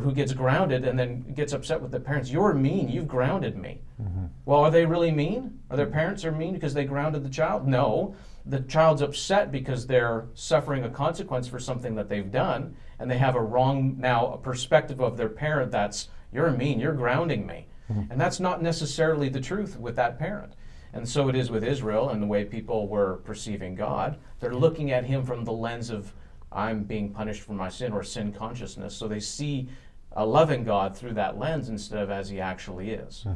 who 0.00 0.12
gets 0.12 0.32
grounded 0.32 0.84
and 0.84 0.98
then 0.98 1.20
gets 1.34 1.52
upset 1.52 1.80
with 1.80 1.90
the 1.90 2.00
parents. 2.00 2.30
You're 2.30 2.54
mean. 2.54 2.88
You've 2.88 3.08
grounded 3.08 3.56
me. 3.56 3.80
Mm-hmm. 4.00 4.26
Well, 4.44 4.60
are 4.60 4.70
they 4.70 4.86
really 4.86 5.10
mean? 5.10 5.60
Are 5.70 5.76
their 5.76 5.86
parents 5.86 6.24
are 6.24 6.32
mean 6.32 6.54
because 6.54 6.74
they 6.74 6.84
grounded 6.84 7.24
the 7.24 7.30
child? 7.30 7.66
No. 7.66 8.14
The 8.46 8.60
child's 8.60 9.02
upset 9.02 9.52
because 9.52 9.86
they're 9.86 10.26
suffering 10.34 10.84
a 10.84 10.90
consequence 10.90 11.46
for 11.46 11.58
something 11.58 11.94
that 11.94 12.08
they've 12.08 12.30
done, 12.30 12.74
and 12.98 13.10
they 13.10 13.18
have 13.18 13.36
a 13.36 13.40
wrong 13.40 13.96
now 13.98 14.32
a 14.32 14.38
perspective 14.38 15.00
of 15.00 15.16
their 15.16 15.28
parent 15.28 15.70
that's 15.70 16.08
you're 16.32 16.50
mean, 16.50 16.80
you're 16.80 16.94
grounding 16.94 17.46
me. 17.46 17.66
Mm-hmm. 17.90 18.10
And 18.10 18.20
that's 18.20 18.40
not 18.40 18.62
necessarily 18.62 19.28
the 19.28 19.40
truth 19.40 19.78
with 19.78 19.96
that 19.96 20.18
parent. 20.18 20.54
And 20.92 21.08
so 21.08 21.28
it 21.28 21.36
is 21.36 21.50
with 21.50 21.64
Israel 21.64 22.10
and 22.10 22.22
the 22.22 22.26
way 22.26 22.44
people 22.44 22.88
were 22.88 23.16
perceiving 23.24 23.74
God. 23.74 24.18
They're 24.40 24.54
looking 24.54 24.90
at 24.90 25.04
him 25.04 25.24
from 25.24 25.44
the 25.44 25.52
lens 25.52 25.90
of 25.90 26.12
I'm 26.54 26.84
being 26.84 27.10
punished 27.10 27.42
for 27.42 27.52
my 27.52 27.68
sin 27.68 27.92
or 27.92 28.02
sin 28.02 28.32
consciousness. 28.32 28.94
So 28.96 29.08
they 29.08 29.20
see 29.20 29.68
a 30.12 30.24
loving 30.24 30.64
God 30.64 30.96
through 30.96 31.14
that 31.14 31.38
lens 31.38 31.68
instead 31.68 31.98
of 32.00 32.10
as 32.10 32.28
he 32.28 32.40
actually 32.40 32.90
is. 32.90 33.26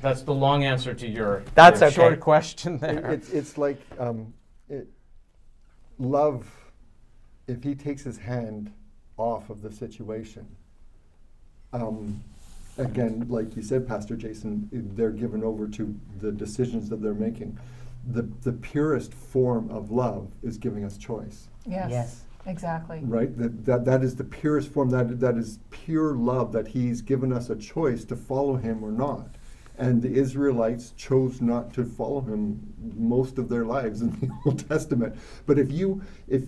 That's 0.00 0.22
the 0.22 0.34
long 0.34 0.64
answer 0.64 0.94
to 0.94 1.08
your, 1.08 1.42
That's 1.54 1.80
your 1.80 1.88
okay. 1.88 1.94
short 1.96 2.20
question 2.20 2.74
It- 2.76 2.80
there. 2.80 3.10
It's, 3.10 3.30
it's 3.30 3.58
like 3.58 3.80
um, 3.98 4.32
it, 4.68 4.86
love, 5.98 6.46
if 7.46 7.62
he 7.62 7.74
takes 7.74 8.02
his 8.02 8.18
hand 8.18 8.72
off 9.16 9.50
of 9.50 9.62
the 9.62 9.72
situation, 9.72 10.46
um, 11.72 12.22
again, 12.76 13.26
like 13.28 13.56
you 13.56 13.62
said, 13.62 13.88
Pastor 13.88 14.16
Jason, 14.16 14.68
they're 14.94 15.10
given 15.10 15.42
over 15.42 15.66
to 15.66 15.94
the 16.20 16.30
decisions 16.30 16.88
that 16.90 17.02
they're 17.02 17.14
making. 17.14 17.58
The, 18.10 18.22
the 18.42 18.52
purest 18.52 19.12
form 19.12 19.70
of 19.70 19.90
love 19.90 20.30
is 20.42 20.56
giving 20.56 20.84
us 20.84 20.96
choice, 20.96 21.48
Yes. 21.66 21.90
Yes. 21.90 22.24
Exactly. 22.46 23.00
right? 23.02 23.36
That, 23.36 23.66
that, 23.66 23.84
that 23.84 24.02
is 24.02 24.16
the 24.16 24.24
purest 24.24 24.70
form, 24.70 24.88
that, 24.90 25.20
that 25.20 25.36
is 25.36 25.58
pure 25.70 26.14
love, 26.14 26.52
that 26.52 26.68
he's 26.68 27.02
given 27.02 27.30
us 27.32 27.50
a 27.50 27.56
choice 27.56 28.04
to 28.06 28.16
follow 28.16 28.56
him 28.56 28.82
or 28.82 28.90
not. 28.90 29.34
And 29.76 30.00
the 30.00 30.14
Israelites 30.14 30.92
chose 30.96 31.42
not 31.42 31.74
to 31.74 31.84
follow 31.84 32.22
him 32.22 32.58
most 32.96 33.36
of 33.38 33.50
their 33.50 33.66
lives 33.66 34.00
in 34.00 34.10
the 34.20 34.30
Old 34.46 34.66
Testament. 34.66 35.14
But 35.46 35.58
if 35.58 35.70
you, 35.70 36.02
if 36.26 36.44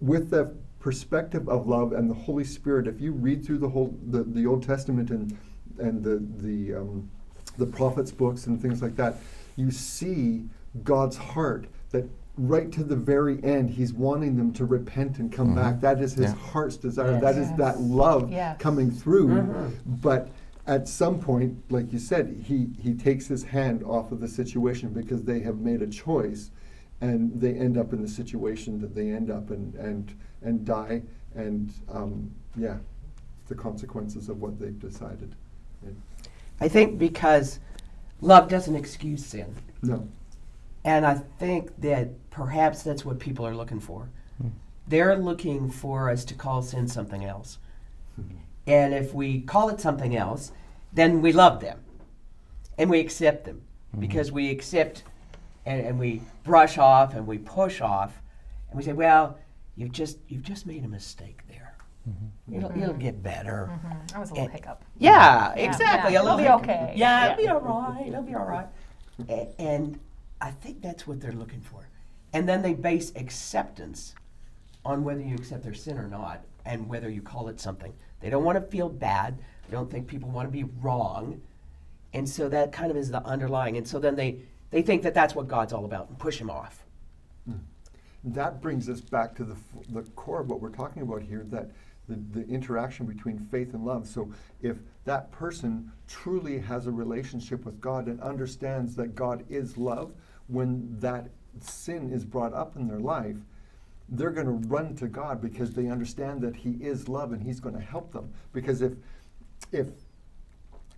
with 0.00 0.30
the 0.30 0.54
perspective 0.78 1.48
of 1.48 1.66
love 1.66 1.92
and 1.92 2.08
the 2.08 2.14
Holy 2.14 2.44
Spirit, 2.44 2.86
if 2.86 3.00
you 3.00 3.12
read 3.12 3.44
through 3.44 3.58
the 3.58 3.68
whole 3.68 3.96
the, 4.08 4.22
the 4.22 4.46
Old 4.46 4.62
Testament 4.62 5.10
and 5.10 5.36
and 5.78 6.04
the 6.04 6.22
the 6.46 6.76
um, 6.76 7.10
the 7.58 7.66
prophets' 7.66 8.12
books 8.12 8.46
and 8.46 8.60
things 8.60 8.82
like 8.82 8.96
that, 8.96 9.16
you 9.56 9.70
see 9.70 10.44
God's 10.82 11.16
heart 11.16 11.66
that 11.90 12.08
right 12.36 12.70
to 12.72 12.84
the 12.84 12.96
very 12.96 13.42
end, 13.44 13.70
He's 13.70 13.92
wanting 13.92 14.36
them 14.36 14.52
to 14.54 14.64
repent 14.64 15.18
and 15.18 15.30
come 15.32 15.54
back. 15.54 15.80
That 15.80 16.00
is 16.00 16.14
His 16.14 16.30
Yeah. 16.30 16.34
heart's 16.36 16.76
desire. 16.76 17.12
Yes. 17.12 17.22
That 17.22 17.36
is 17.36 17.48
that 17.56 17.76
Yes. 17.78 17.80
love 17.80 18.30
Yes. 18.32 18.56
coming 18.58 18.90
through. 18.90 19.28
Mm-hmm. 19.28 19.94
But 20.00 20.30
at 20.66 20.88
some 20.88 21.18
point, 21.18 21.58
like 21.70 21.92
you 21.92 21.98
said, 21.98 22.44
he, 22.44 22.68
he 22.80 22.94
takes 22.94 23.26
his 23.26 23.42
hand 23.42 23.82
off 23.82 24.12
of 24.12 24.20
the 24.20 24.28
situation 24.28 24.90
because 24.90 25.22
they 25.24 25.40
have 25.40 25.58
made 25.58 25.82
a 25.82 25.86
choice 25.86 26.50
and 27.00 27.40
they 27.40 27.54
end 27.54 27.76
up 27.76 27.92
in 27.92 28.02
the 28.02 28.08
situation 28.08 28.80
that 28.80 28.94
they 28.94 29.10
end 29.10 29.30
up 29.30 29.50
and, 29.50 29.74
and, 29.74 30.14
and 30.42 30.64
die. 30.64 31.02
And 31.34 31.72
um, 31.90 32.30
yeah, 32.56 32.76
the 33.48 33.54
consequences 33.54 34.28
of 34.28 34.40
what 34.40 34.58
they've 34.60 34.78
decided. 34.78 35.34
And 35.84 36.00
I 36.60 36.68
think 36.68 36.98
because 36.98 37.58
love 38.20 38.48
doesn't 38.48 38.76
excuse 38.76 39.24
sin. 39.26 39.54
no. 39.82 40.08
And 40.84 41.06
I 41.06 41.14
think 41.14 41.78
that 41.80 42.30
perhaps 42.30 42.82
that's 42.82 43.04
what 43.04 43.18
people 43.18 43.46
are 43.46 43.54
looking 43.54 43.80
for. 43.80 44.08
They're 44.88 45.16
looking 45.16 45.70
for 45.70 46.10
us 46.10 46.24
to 46.26 46.34
call 46.34 46.62
sin 46.62 46.88
something 46.88 47.24
else. 47.24 47.58
And 48.66 48.92
if 48.94 49.14
we 49.14 49.40
call 49.42 49.68
it 49.68 49.80
something 49.80 50.16
else, 50.16 50.52
then 50.92 51.22
we 51.22 51.32
love 51.32 51.60
them 51.60 51.80
and 52.78 52.90
we 52.90 52.98
accept 53.00 53.44
them 53.44 53.62
mm-hmm. 53.92 54.00
because 54.00 54.32
we 54.32 54.50
accept 54.50 55.04
and, 55.66 55.80
and 55.86 55.98
we 55.98 56.22
brush 56.44 56.76
off 56.78 57.14
and 57.14 57.26
we 57.26 57.38
push 57.38 57.80
off 57.80 58.20
and 58.68 58.76
we 58.78 58.82
say, 58.84 58.92
well, 58.92 59.38
you've 59.76 59.92
just, 59.92 60.18
you've 60.28 60.42
just 60.42 60.66
made 60.66 60.84
a 60.84 60.88
mistake 60.88 61.40
there. 61.48 61.74
Mm-hmm. 62.08 62.56
It'll, 62.56 62.82
it'll 62.82 62.94
get 62.94 63.22
better. 63.22 63.70
Mm-hmm. 63.72 64.06
That 64.12 64.18
was 64.20 64.30
a 64.30 64.34
little 64.34 64.46
And- 64.46 64.54
hiccup. 64.54 64.84
Yeah, 64.98 65.54
Yeah, 65.56 65.64
exactly. 65.68 66.12
yeah, 66.14 66.20
A 66.20 66.22
little 66.22 66.38
it'll 66.40 66.58
be 66.58 66.66
hiccup. 66.66 66.80
okay. 66.82 66.94
Yeah, 66.96 67.26
Yeah. 67.26 67.32
it'll 67.32 67.42
be 67.42 67.48
all 67.48 67.82
right. 67.92 68.06
It'll 68.08 68.22
be 68.22 68.34
all 68.34 68.46
right. 68.46 68.66
A- 69.28 69.60
And 69.60 69.98
I 70.40 70.50
think 70.50 70.80
that's 70.80 71.06
what 71.06 71.20
they're 71.20 71.32
looking 71.32 71.60
for. 71.60 71.88
And 72.32 72.48
then 72.48 72.62
they 72.62 72.74
base 72.74 73.12
acceptance 73.16 74.14
on 74.84 75.04
whether 75.04 75.20
you 75.20 75.34
accept 75.34 75.62
their 75.62 75.74
sin 75.74 75.98
or 75.98 76.08
not 76.08 76.44
and 76.64 76.88
whether 76.88 77.10
you 77.10 77.22
call 77.22 77.48
it 77.48 77.60
something. 77.60 77.92
They 78.20 78.30
don't 78.30 78.44
want 78.44 78.56
to 78.56 78.70
feel 78.70 78.88
bad. 78.88 79.38
They 79.68 79.72
don't 79.72 79.90
think 79.90 80.06
people 80.06 80.30
want 80.30 80.48
to 80.48 80.52
be 80.52 80.64
wrong. 80.80 81.40
And 82.12 82.28
so 82.28 82.48
that 82.48 82.72
kind 82.72 82.90
of 82.90 82.96
is 82.96 83.10
the 83.10 83.22
underlying. 83.24 83.76
And 83.76 83.86
so 83.86 83.98
then 83.98 84.16
they, 84.16 84.38
they 84.70 84.82
think 84.82 85.02
that 85.02 85.14
that's 85.14 85.34
what 85.34 85.48
God's 85.48 85.72
all 85.72 85.84
about 85.84 86.08
and 86.08 86.18
push 86.18 86.38
him 86.38 86.50
off. 86.50 86.84
Hmm. 87.46 87.58
That 88.24 88.60
brings 88.60 88.88
us 88.88 89.00
back 89.00 89.34
to 89.36 89.44
the, 89.44 89.56
the 89.90 90.02
core 90.10 90.40
of 90.40 90.48
what 90.48 90.60
we're 90.60 90.70
talking 90.70 91.02
about 91.02 91.22
here 91.22 91.46
that 91.50 91.70
the, 92.08 92.40
the 92.40 92.46
interaction 92.48 93.06
between 93.06 93.38
faith 93.38 93.72
and 93.72 93.84
love. 93.84 94.06
So, 94.06 94.32
if 94.60 94.76
that 95.04 95.30
person 95.30 95.90
truly 96.08 96.58
has 96.58 96.86
a 96.86 96.90
relationship 96.90 97.64
with 97.64 97.80
God 97.80 98.06
and 98.06 98.20
understands 98.20 98.96
that 98.96 99.14
God 99.14 99.44
is 99.48 99.78
love, 99.78 100.12
when 100.50 100.96
that 101.00 101.30
sin 101.60 102.10
is 102.10 102.24
brought 102.24 102.54
up 102.54 102.76
in 102.76 102.88
their 102.88 103.00
life, 103.00 103.36
they're 104.08 104.30
going 104.30 104.46
to 104.46 104.68
run 104.68 104.94
to 104.96 105.06
God 105.06 105.40
because 105.40 105.72
they 105.72 105.88
understand 105.88 106.40
that 106.42 106.56
He 106.56 106.72
is 106.80 107.08
love 107.08 107.32
and 107.32 107.42
He's 107.42 107.60
going 107.60 107.76
to 107.76 107.80
help 107.80 108.12
them. 108.12 108.32
Because 108.52 108.82
if, 108.82 108.92
if 109.72 109.88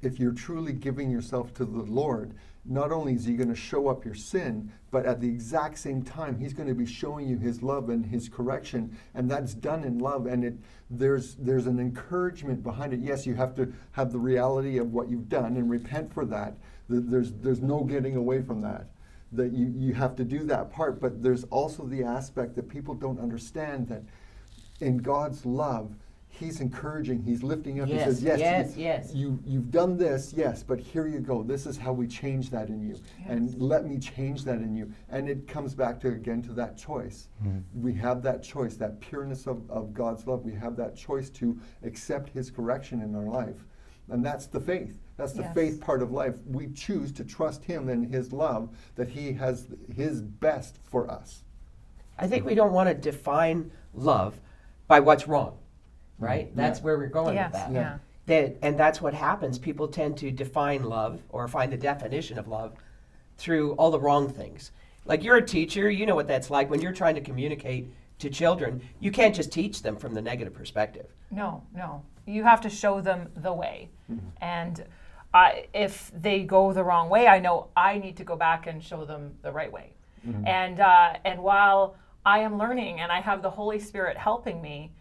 if 0.02 0.18
you're 0.18 0.32
truly 0.32 0.72
giving 0.72 1.10
yourself 1.10 1.54
to 1.54 1.64
the 1.64 1.82
Lord, 1.82 2.34
not 2.64 2.90
only 2.90 3.14
is 3.14 3.24
He 3.24 3.34
going 3.34 3.48
to 3.48 3.54
show 3.54 3.88
up 3.88 4.04
your 4.04 4.14
sin, 4.14 4.72
but 4.90 5.06
at 5.06 5.20
the 5.20 5.28
exact 5.28 5.78
same 5.78 6.02
time, 6.02 6.38
He's 6.38 6.52
going 6.52 6.68
to 6.68 6.74
be 6.74 6.86
showing 6.86 7.28
you 7.28 7.38
His 7.38 7.62
love 7.62 7.88
and 7.88 8.04
His 8.04 8.28
correction, 8.28 8.96
and 9.14 9.30
that's 9.30 9.54
done 9.54 9.84
in 9.84 9.98
love. 9.98 10.26
And 10.26 10.44
it 10.44 10.54
there's 10.90 11.36
there's 11.36 11.66
an 11.66 11.78
encouragement 11.78 12.62
behind 12.62 12.92
it. 12.92 13.00
Yes, 13.00 13.26
you 13.26 13.34
have 13.34 13.54
to 13.56 13.72
have 13.92 14.12
the 14.12 14.18
reality 14.18 14.78
of 14.78 14.92
what 14.92 15.08
you've 15.08 15.28
done 15.28 15.56
and 15.56 15.70
repent 15.70 16.12
for 16.12 16.24
that. 16.26 16.54
There's 16.88 17.32
there's 17.32 17.62
no 17.62 17.84
getting 17.84 18.16
away 18.16 18.42
from 18.42 18.60
that. 18.62 18.86
That 19.32 19.52
you 19.52 19.72
you 19.76 19.94
have 19.94 20.14
to 20.16 20.24
do 20.24 20.44
that 20.44 20.70
part, 20.70 21.00
but 21.00 21.22
there's 21.22 21.44
also 21.44 21.84
the 21.86 22.04
aspect 22.04 22.54
that 22.56 22.68
people 22.68 22.94
don't 22.94 23.18
understand 23.18 23.88
that 23.88 24.02
in 24.80 24.98
God's 24.98 25.46
love. 25.46 25.94
He's 26.28 26.60
encouraging. 26.60 27.22
He's 27.22 27.42
lifting 27.42 27.80
up. 27.80 27.88
he 27.88 27.98
says, 27.98 28.22
"Yes, 28.22 28.40
yes, 28.40 28.76
you- 28.76 28.82
yes. 28.84 29.14
you 29.14 29.38
you've 29.46 29.70
done 29.70 29.96
this 29.98 30.32
yes 30.34 30.62
but 30.62 30.80
here 30.80 31.06
you 31.06 31.20
go 31.20 31.42
this 31.42 31.66
is 31.66 31.76
how 31.76 31.92
we 31.92 32.06
change 32.06 32.48
that 32.50 32.68
in 32.68 32.80
you 32.80 32.98
and 33.26 33.54
let 33.60 33.84
me 33.86 33.98
change 33.98 34.44
that 34.44 34.56
in 34.56 34.74
you 34.74 34.90
and 35.10 35.28
it 35.28 35.46
comes 35.46 35.74
back 35.74 36.00
to 36.00 36.08
again 36.08 36.40
to 36.42 36.52
that 36.54 36.76
choice 36.76 37.28
mm-hmm. 37.44 37.58
we 37.74 37.92
have 37.92 38.22
that 38.22 38.42
choice 38.42 38.76
that 38.76 38.98
pureness 39.00 39.46
of, 39.46 39.70
of 39.70 39.92
god's 39.92 40.26
love 40.26 40.42
we 40.42 40.54
have 40.54 40.74
that 40.74 40.96
choice 40.96 41.28
to 41.28 41.58
accept 41.82 42.30
his 42.30 42.50
correction 42.50 43.02
in 43.02 43.14
our 43.14 43.26
life 43.26 43.66
and 44.08 44.24
that's 44.24 44.46
the 44.46 44.60
faith 44.60 44.98
that's 45.22 45.34
the 45.34 45.42
Yes. 45.42 45.54
faith 45.54 45.80
part 45.80 46.02
of 46.02 46.10
life 46.10 46.34
we 46.50 46.66
choose 46.72 47.12
to 47.12 47.24
trust 47.24 47.64
him 47.64 47.88
and 47.88 48.12
his 48.12 48.32
love 48.32 48.68
that 48.96 49.08
he 49.08 49.32
has 49.34 49.68
his 49.94 50.20
best 50.20 50.78
for 50.82 51.08
us 51.10 51.44
I 52.18 52.26
think 52.26 52.44
we 52.44 52.54
don't 52.54 52.72
want 52.72 52.88
to 52.88 52.94
define 52.94 53.70
love 53.94 54.38
by 54.86 55.00
what's 55.00 55.26
wrong, 55.26 55.56
right? 56.18 56.48
Mm-hmm. 56.48 56.56
That's 56.56 56.78
Yeah. 56.80 56.84
where 56.84 56.98
we're 56.98 57.06
going 57.08 57.34
Yes, 57.34 57.52
with 57.52 57.52
that. 57.54 57.72
yeah. 57.72 57.98
That, 58.26 58.56
and 58.62 58.78
that's 58.78 59.00
what 59.00 59.14
happens. 59.14 59.58
People 59.58 59.88
tend 59.88 60.18
to 60.18 60.30
define 60.30 60.84
love 60.84 61.22
or 61.30 61.48
find 61.48 61.72
the 61.72 61.76
definition 61.78 62.38
of 62.38 62.46
love 62.46 62.74
through 63.38 63.72
all 63.72 63.90
the 63.90 63.98
wrong 63.98 64.28
things. 64.28 64.72
Like 65.06 65.24
you're 65.24 65.36
a 65.36 65.44
teacher, 65.44 65.90
you 65.90 66.04
know 66.06 66.14
what 66.14 66.28
that's 66.28 66.50
like 66.50 66.68
when 66.70 66.80
you're 66.82 66.92
trying 66.92 67.14
to 67.14 67.20
communicate 67.22 67.90
to 68.18 68.28
children. 68.30 68.82
You 69.00 69.10
can't 69.10 69.34
just 69.34 69.50
teach 69.50 69.82
them 69.82 69.96
from 69.96 70.12
the 70.14 70.22
negative 70.22 70.52
perspective. 70.54 71.06
No, 71.30 71.64
no. 71.74 72.02
You 72.26 72.44
have 72.44 72.60
to 72.60 72.70
show 72.70 73.00
them 73.00 73.30
the 73.36 73.52
way. 73.52 73.88
Mm-hmm. 74.10 74.26
And 74.42 74.84
I, 75.34 75.66
if 75.72 76.10
they 76.14 76.42
go 76.42 76.72
the 76.72 76.84
wrong 76.84 77.08
way, 77.08 77.26
I 77.26 77.38
know 77.38 77.68
I 77.76 77.98
need 77.98 78.16
to 78.18 78.24
go 78.24 78.36
back 78.36 78.66
and 78.66 78.82
show 78.82 79.04
them 79.04 79.34
the 79.42 79.50
right 79.50 79.72
way. 79.72 79.94
Mm-hmm. 80.26 80.46
And 80.46 80.80
uh, 80.80 81.14
and 81.24 81.42
while 81.42 81.96
I 82.24 82.40
am 82.40 82.58
learning 82.58 83.00
and 83.00 83.10
I 83.10 83.20
have 83.20 83.42
the 83.42 83.50
Holy 83.50 83.78
Spirit 83.78 84.16
helping 84.16 84.60
me, 84.60 84.92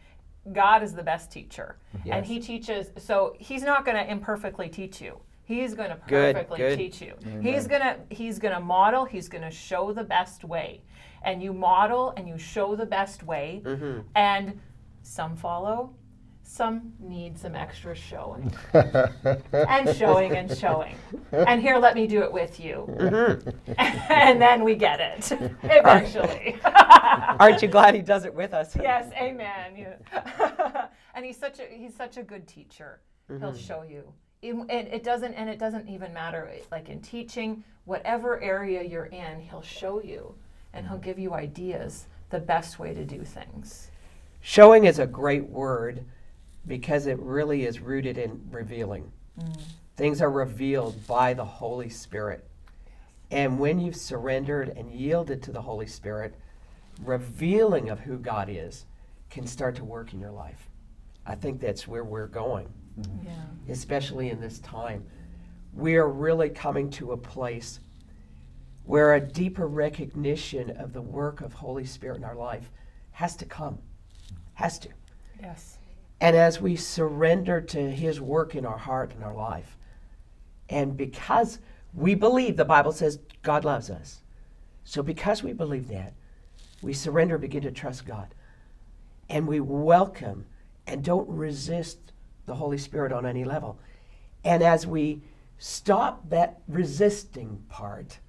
God 0.53 0.83
is 0.83 0.93
the 0.93 1.03
best 1.03 1.31
teacher. 1.31 1.77
Mm-hmm. 1.97 2.13
And 2.13 2.25
He 2.25 2.39
teaches, 2.39 2.91
so 2.97 3.35
He's 3.39 3.63
not 3.63 3.85
going 3.85 3.97
to 3.97 4.09
imperfectly 4.09 4.69
teach 4.69 5.01
you. 5.01 5.19
He's 5.43 5.73
going 5.73 5.89
to 5.89 5.97
perfectly 5.97 6.57
good. 6.57 6.77
teach 6.77 7.01
you. 7.01 7.15
He's 7.41 7.67
going 7.67 7.81
to 7.81 7.97
he's 8.09 8.39
going 8.39 8.53
to 8.53 8.61
model, 8.61 9.03
he's 9.03 9.27
going 9.27 9.43
to 9.43 9.51
show 9.51 9.91
the 9.91 10.03
best 10.03 10.45
way. 10.45 10.81
And 11.23 11.43
you 11.43 11.53
model 11.53 12.13
and 12.15 12.27
you 12.27 12.37
show 12.37 12.75
the 12.75 12.85
best 12.85 13.23
way. 13.23 13.61
Mm-hmm. 13.63 13.99
And 14.15 14.59
some 15.03 15.35
follow, 15.35 15.93
some 16.51 16.91
need 16.99 17.37
some 17.37 17.55
extra 17.55 17.95
showing. 17.95 18.53
and 18.73 19.95
showing 19.95 20.35
and 20.35 20.57
showing. 20.57 20.95
And 21.31 21.61
here 21.61 21.77
let 21.77 21.95
me 21.95 22.07
do 22.07 22.23
it 22.23 22.31
with 22.31 22.59
you. 22.59 22.85
Mm-hmm. 22.89 23.71
and 24.11 24.41
then 24.41 24.65
we 24.65 24.75
get 24.75 24.99
it 24.99 25.31
eventually. 25.63 26.57
Aren't 27.39 27.61
you 27.61 27.69
glad 27.69 27.95
he 27.95 28.01
does 28.01 28.25
it 28.25 28.33
with 28.33 28.53
us? 28.53 28.75
yes, 28.75 29.09
amen. 29.13 29.77
Yeah. 29.77 30.87
and 31.15 31.25
he's 31.25 31.37
such 31.37 31.59
a 31.59 31.63
he's 31.63 31.95
such 31.95 32.17
a 32.17 32.23
good 32.23 32.45
teacher. 32.47 32.99
He'll 33.29 33.39
mm-hmm. 33.39 33.57
show 33.57 33.83
you. 33.83 34.11
It, 34.41 34.55
it, 34.69 34.93
it 34.95 35.03
doesn't 35.03 35.33
and 35.35 35.49
it 35.49 35.57
doesn't 35.57 35.87
even 35.87 36.13
matter 36.13 36.51
like 36.69 36.89
in 36.89 36.99
teaching 36.99 37.63
whatever 37.85 38.41
area 38.41 38.83
you're 38.83 39.05
in 39.05 39.39
he'll 39.39 39.61
show 39.61 40.01
you 40.01 40.35
and 40.73 40.87
he'll 40.87 40.97
give 40.97 41.19
you 41.19 41.33
ideas 41.33 42.07
the 42.29 42.39
best 42.39 42.79
way 42.79 42.93
to 42.93 43.05
do 43.05 43.23
things 43.23 43.91
Showing 44.43 44.85
is 44.85 44.97
a 44.97 45.05
great 45.05 45.47
word 45.47 46.03
because 46.67 47.07
it 47.07 47.19
really 47.19 47.65
is 47.65 47.79
rooted 47.79 48.17
in 48.17 48.41
revealing. 48.51 49.11
Mm. 49.39 49.61
Things 49.95 50.21
are 50.21 50.31
revealed 50.31 51.05
by 51.07 51.33
the 51.33 51.45
Holy 51.45 51.89
Spirit. 51.89 52.45
And 53.29 53.59
when 53.59 53.79
you've 53.79 53.95
surrendered 53.95 54.69
and 54.69 54.91
yielded 54.91 55.41
to 55.43 55.51
the 55.51 55.61
Holy 55.61 55.87
Spirit, 55.87 56.35
revealing 57.03 57.89
of 57.89 57.99
who 57.99 58.17
God 58.17 58.49
is 58.49 58.85
can 59.29 59.47
start 59.47 59.75
to 59.75 59.85
work 59.85 60.13
in 60.13 60.19
your 60.19 60.31
life. 60.31 60.69
I 61.25 61.35
think 61.35 61.61
that's 61.61 61.87
where 61.87 62.03
we're 62.03 62.27
going, 62.27 62.67
mm-hmm. 62.99 63.25
yeah 63.25 63.71
especially 63.71 64.29
in 64.29 64.41
this 64.41 64.59
time. 64.59 65.05
We 65.73 65.95
are 65.95 66.09
really 66.09 66.49
coming 66.49 66.89
to 66.91 67.13
a 67.13 67.17
place 67.17 67.79
where 68.83 69.13
a 69.13 69.21
deeper 69.21 69.67
recognition 69.67 70.71
of 70.71 70.91
the 70.91 71.01
work 71.01 71.41
of 71.41 71.53
Holy 71.53 71.85
Spirit 71.85 72.17
in 72.17 72.23
our 72.23 72.35
life 72.35 72.69
has 73.11 73.35
to 73.37 73.45
come. 73.45 73.77
Has 74.53 74.77
to. 74.79 74.89
yes 75.39 75.77
And 76.21 76.35
as 76.35 76.61
we 76.61 76.75
surrender 76.75 77.59
to 77.59 77.89
His 77.89 78.21
work 78.21 78.55
in 78.55 78.63
our 78.63 78.77
heart 78.77 79.11
and 79.13 79.23
our 79.23 79.33
life, 79.33 79.75
and 80.69 80.95
because 80.95 81.57
we 81.95 82.13
believe, 82.13 82.55
the 82.55 82.63
Bible 82.63 82.91
says 82.91 83.19
God 83.41 83.65
loves 83.65 83.89
us. 83.89 84.21
So 84.83 85.01
because 85.01 85.41
we 85.41 85.51
believe 85.51 85.87
that, 85.89 86.13
we 86.81 86.93
surrender 86.93 87.35
and 87.35 87.41
begin 87.41 87.63
to 87.63 87.71
trust 87.71 88.05
God. 88.05 88.33
And 89.29 89.47
we 89.47 89.59
welcome 89.59 90.45
and 90.85 91.03
don't 91.03 91.27
resist 91.27 91.97
the 92.45 92.55
Holy 92.55 92.77
Spirit 92.77 93.11
on 93.11 93.25
any 93.25 93.43
level. 93.43 93.79
And 94.43 94.61
as 94.61 94.85
we 94.85 95.21
stop 95.57 96.29
that 96.29 96.61
resisting 96.67 97.63
part, 97.67 98.19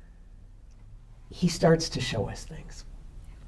He 1.28 1.48
starts 1.48 1.90
to 1.90 2.00
show 2.00 2.28
us 2.28 2.44
things. 2.44 2.84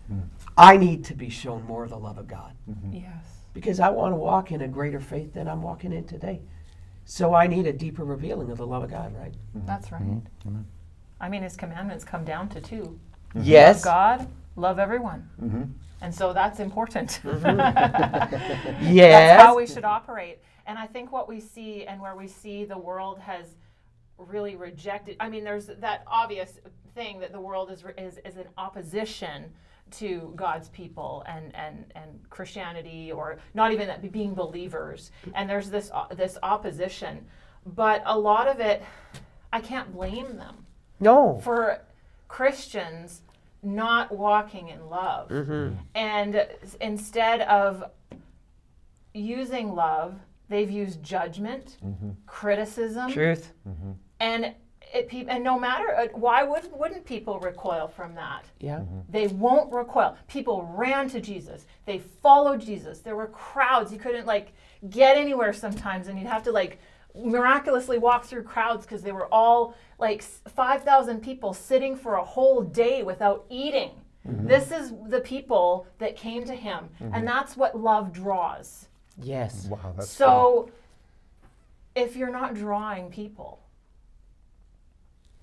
Hmm. 0.09 0.21
I 0.57 0.77
need 0.77 1.05
to 1.07 1.15
be 1.15 1.31
shown 1.31 1.63
more 1.65 1.85
of 1.85 1.91
the 1.91 1.99
love 1.99 2.19
of 2.19 2.29
God 2.29 2.53
mm-hmm. 2.69 2.93
Yes. 2.93 3.34
Because 3.55 3.81
I 3.81 3.89
want 3.89 4.13
to 4.13 4.17
walk 4.17 4.53
in 4.53 4.61
a 4.61 4.69
greater 4.69 5.01
faith 5.01 5.33
than 5.33 5.49
I'm 5.49 5.63
walking 5.63 5.93
in 5.93 6.05
today. 6.05 6.43
So 7.07 7.35
I 7.35 7.47
need 7.47 7.67
a 7.67 7.73
deeper 7.73 8.05
revealing 8.05 8.51
of 8.51 8.59
the 8.59 8.67
love 8.67 8.83
of 8.83 8.91
God, 8.91 9.15
right? 9.17 9.33
Mm-hmm. 9.57 9.67
That's 9.67 9.93
right. 9.93 10.03
Mm-hmm. 10.03 10.63
I 11.21 11.29
mean, 11.29 11.43
his 11.43 11.57
commandments 11.57 12.05
come 12.05 12.25
down 12.25 12.49
to 12.51 12.61
two 12.61 12.99
mm-hmm. 13.31 13.41
Yes. 13.43 13.77
love 13.77 13.85
God, 13.85 14.29
love 14.57 14.79
everyone. 14.79 15.29
Mm-hmm. 15.41 15.63
And 16.01 16.15
so 16.15 16.33
that's 16.33 16.61
important. 16.61 17.21
Yes. 17.25 17.43
That's 18.83 19.43
how 19.43 19.57
we 19.57 19.67
should 19.67 19.87
operate. 19.87 20.41
And 20.67 20.79
I 20.79 20.87
think 20.87 21.13
what 21.13 21.29
we 21.29 21.41
see 21.41 21.87
and 21.87 21.99
where 21.99 22.15
we 22.15 22.27
see 22.27 22.65
the 22.67 22.77
world 22.77 23.19
has 23.21 23.57
really 24.19 24.55
rejected. 24.55 25.17
I 25.19 25.31
mean, 25.31 25.45
there's 25.45 25.67
that 25.67 26.05
obvious 26.07 26.59
thing 26.95 27.21
that 27.21 27.33
the 27.33 27.41
world 27.41 27.71
is 27.71 27.85
is, 27.97 28.19
is 28.25 28.37
in 28.37 28.45
opposition 28.59 29.53
to 29.93 30.33
God's 30.35 30.69
people 30.71 31.25
and, 31.27 31.55
and, 31.55 31.85
and 31.95 32.11
Christianity, 32.31 33.13
or 33.13 33.39
not 33.55 33.73
even 33.73 33.87
that 33.87 34.11
being 34.13 34.35
believers. 34.35 35.11
And 35.35 35.49
there's 35.49 35.71
this 35.71 35.91
uh, 35.93 36.07
this 36.15 36.37
opposition, 36.43 37.25
but 37.67 38.03
a 38.07 38.19
lot 38.19 38.49
of 38.49 38.61
it, 38.61 38.83
I 39.53 39.61
can't 39.61 39.93
blame 39.93 40.37
them 40.37 40.67
no. 41.01 41.41
for 41.45 41.81
Christians 42.29 43.23
not 43.63 44.13
walking 44.13 44.69
in 44.69 44.89
love. 44.89 45.31
And 45.95 46.47
instead 46.81 47.43
of 47.43 47.85
using 49.15 49.75
love, 49.75 50.17
they've 50.49 50.71
used 50.71 51.03
judgment, 51.03 51.79
criticism, 52.27 53.11
Truth. 53.11 53.53
and 54.21 54.55
it, 54.95 55.09
pe- 55.09 55.27
and 55.27 55.43
no 55.43 55.59
matter 55.59 55.95
uh, 55.95 56.07
why 56.15 56.43
would 56.43 56.71
wouldn't 56.73 57.05
people 57.05 57.41
recoil 57.41 57.89
from 57.89 58.15
that? 58.15 58.45
Yeah. 58.61 58.79
Mm-hmm. 58.79 59.01
They 59.11 59.27
won't 59.27 59.73
recoil. 59.73 60.17
People 60.29 60.63
ran 60.75 61.09
to 61.11 61.21
Jesus. 61.21 61.67
They 61.85 61.99
followed 61.99 62.61
Jesus. 62.61 63.01
There 63.01 63.17
were 63.17 63.27
crowds. 63.27 63.93
You 63.93 63.99
couldn't 63.99 64.27
like 64.27 64.53
get 64.91 65.17
anywhere 65.17 65.53
sometimes, 65.53 66.09
and 66.09 66.19
you'd 66.19 66.29
have 66.29 66.45
to 66.45 66.53
like 66.53 66.79
miraculously 67.15 67.99
walk 67.99 68.25
through 68.25 68.43
crowds 68.43 68.85
because 68.87 69.03
they 69.03 69.13
were 69.13 69.33
all 69.33 69.75
like 69.99 70.23
5,000 70.23 71.21
people 71.21 71.55
sitting 71.55 71.97
for 71.97 72.17
a 72.17 72.25
whole 72.25 72.63
day 72.63 73.03
without 73.03 73.45
eating. 73.49 73.93
Mm-hmm. 74.27 74.47
This 74.47 74.73
is 74.73 74.93
the 75.09 75.21
people 75.21 75.87
that 75.99 76.17
came 76.17 76.45
to 76.45 76.55
him, 76.55 76.89
and 76.99 77.13
mm-hmm. 77.13 77.27
that's 77.27 77.57
what 77.57 77.79
love 77.79 78.13
draws. 78.13 78.89
Yes. 79.23 79.67
Wow, 79.67 79.95
that's 79.97 80.11
So, 80.11 80.71
if 81.95 82.17
you're 82.17 82.33
not 82.33 82.55
drawing 82.55 83.11
people, 83.11 83.61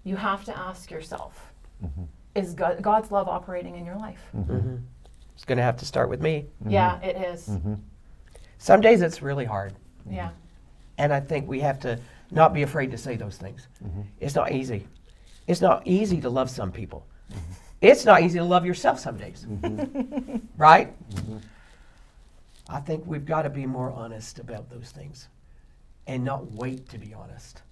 you 0.04 0.16
have 0.16 0.44
to 0.46 0.58
ask 0.58 0.90
yourself 0.90 1.54
mm-hmm. 1.84 2.04
is 2.36 2.54
God, 2.54 2.82
God's 2.82 3.12
love 3.12 3.28
operating 3.28 3.76
in 3.76 3.86
your 3.86 3.98
life? 3.98 4.22
Mm-hmm. 4.36 4.52
Mm-hmm. 4.52 4.76
It's 5.36 5.46
going 5.46 5.58
to 5.58 5.64
have 5.64 5.78
to 5.78 5.86
start 5.86 6.10
with 6.10 6.22
me. 6.22 6.46
Yeah, 6.68 7.02
it 7.02 7.16
is. 7.16 7.50
Some 8.58 8.82
days 8.82 9.02
it's 9.02 9.22
really 9.22 9.46
hard. 9.46 9.74
Yeah. 10.08 10.30
And 10.98 11.12
I 11.12 11.20
think 11.20 11.48
we 11.48 11.60
have 11.62 11.80
to 11.80 12.00
not 12.30 12.54
be 12.54 12.62
afraid 12.62 12.92
to 12.92 12.98
say 12.98 13.16
those 13.16 13.38
things. 13.38 13.68
It's 14.20 14.36
not 14.36 14.52
easy. 14.52 14.88
It's 15.48 15.62
not 15.62 15.82
easy 15.86 16.22
to 16.22 16.30
love 16.30 16.50
some 16.50 16.72
people. 16.72 17.06
It's 17.82 18.06
not 18.06 18.22
easy 18.22 18.38
to 18.38 18.46
love 18.46 18.66
yourself 18.66 19.00
some 19.00 19.18
days. 19.18 19.48
right? 20.58 20.94
I 22.70 22.80
think 22.80 23.06
we've 23.08 23.26
got 23.26 23.42
to 23.42 23.50
be 23.50 23.66
more 23.66 23.92
honest 23.92 24.38
about 24.38 24.70
those 24.70 24.92
things 24.92 25.28
and 26.08 26.24
not 26.24 26.52
wait 26.52 26.88
to 26.90 26.98
be 26.98 27.14
honest. 27.14 27.64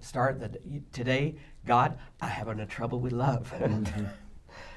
Start 0.00 0.40
the 0.40 0.58
today, 0.92 1.34
God, 1.66 1.98
I 2.20 2.26
have 2.28 2.54
no 2.56 2.64
trouble 2.64 3.00
with 3.00 3.12
love. 3.12 3.52
Mm-hmm. 3.56 4.04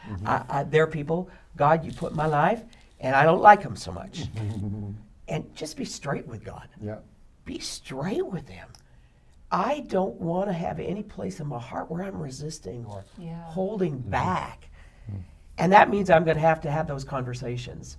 Mm-hmm. 0.10 0.28
I, 0.28 0.44
I, 0.50 0.64
there 0.64 0.84
are 0.84 0.88
people, 0.88 1.30
God, 1.56 1.86
you 1.86 1.92
put 1.92 2.12
in 2.12 2.18
my 2.18 2.26
life, 2.26 2.64
and 3.00 3.16
I 3.16 3.24
don't 3.24 3.42
like 3.42 3.62
them 3.62 3.76
so 3.76 3.92
much. 3.92 4.24
Mm-hmm. 4.34 4.92
and 5.28 5.56
just 5.56 5.78
be 5.78 5.86
straight 5.86 6.26
with 6.28 6.44
God 6.44 6.68
Yeah. 6.82 6.98
be 7.46 7.60
straight 7.60 8.26
with 8.26 8.48
them. 8.48 8.68
I 9.52 9.82
don't 9.88 10.20
want 10.20 10.50
to 10.50 10.54
have 10.54 10.80
any 10.80 11.04
place 11.04 11.40
in 11.40 11.46
my 11.48 11.60
heart 11.60 11.90
where 11.92 12.04
I'm 12.04 12.20
resisting 12.20 12.84
or 12.86 13.06
Yeah. 13.20 13.44
holding 13.44 14.00
back. 14.00 14.70
And 15.60 15.72
that 15.72 15.90
means 15.90 16.10
I'm 16.10 16.24
going 16.26 16.38
to 16.38 16.42
have 16.42 16.62
to 16.62 16.72
have 16.72 16.88
those 16.88 17.04
conversations. 17.04 17.98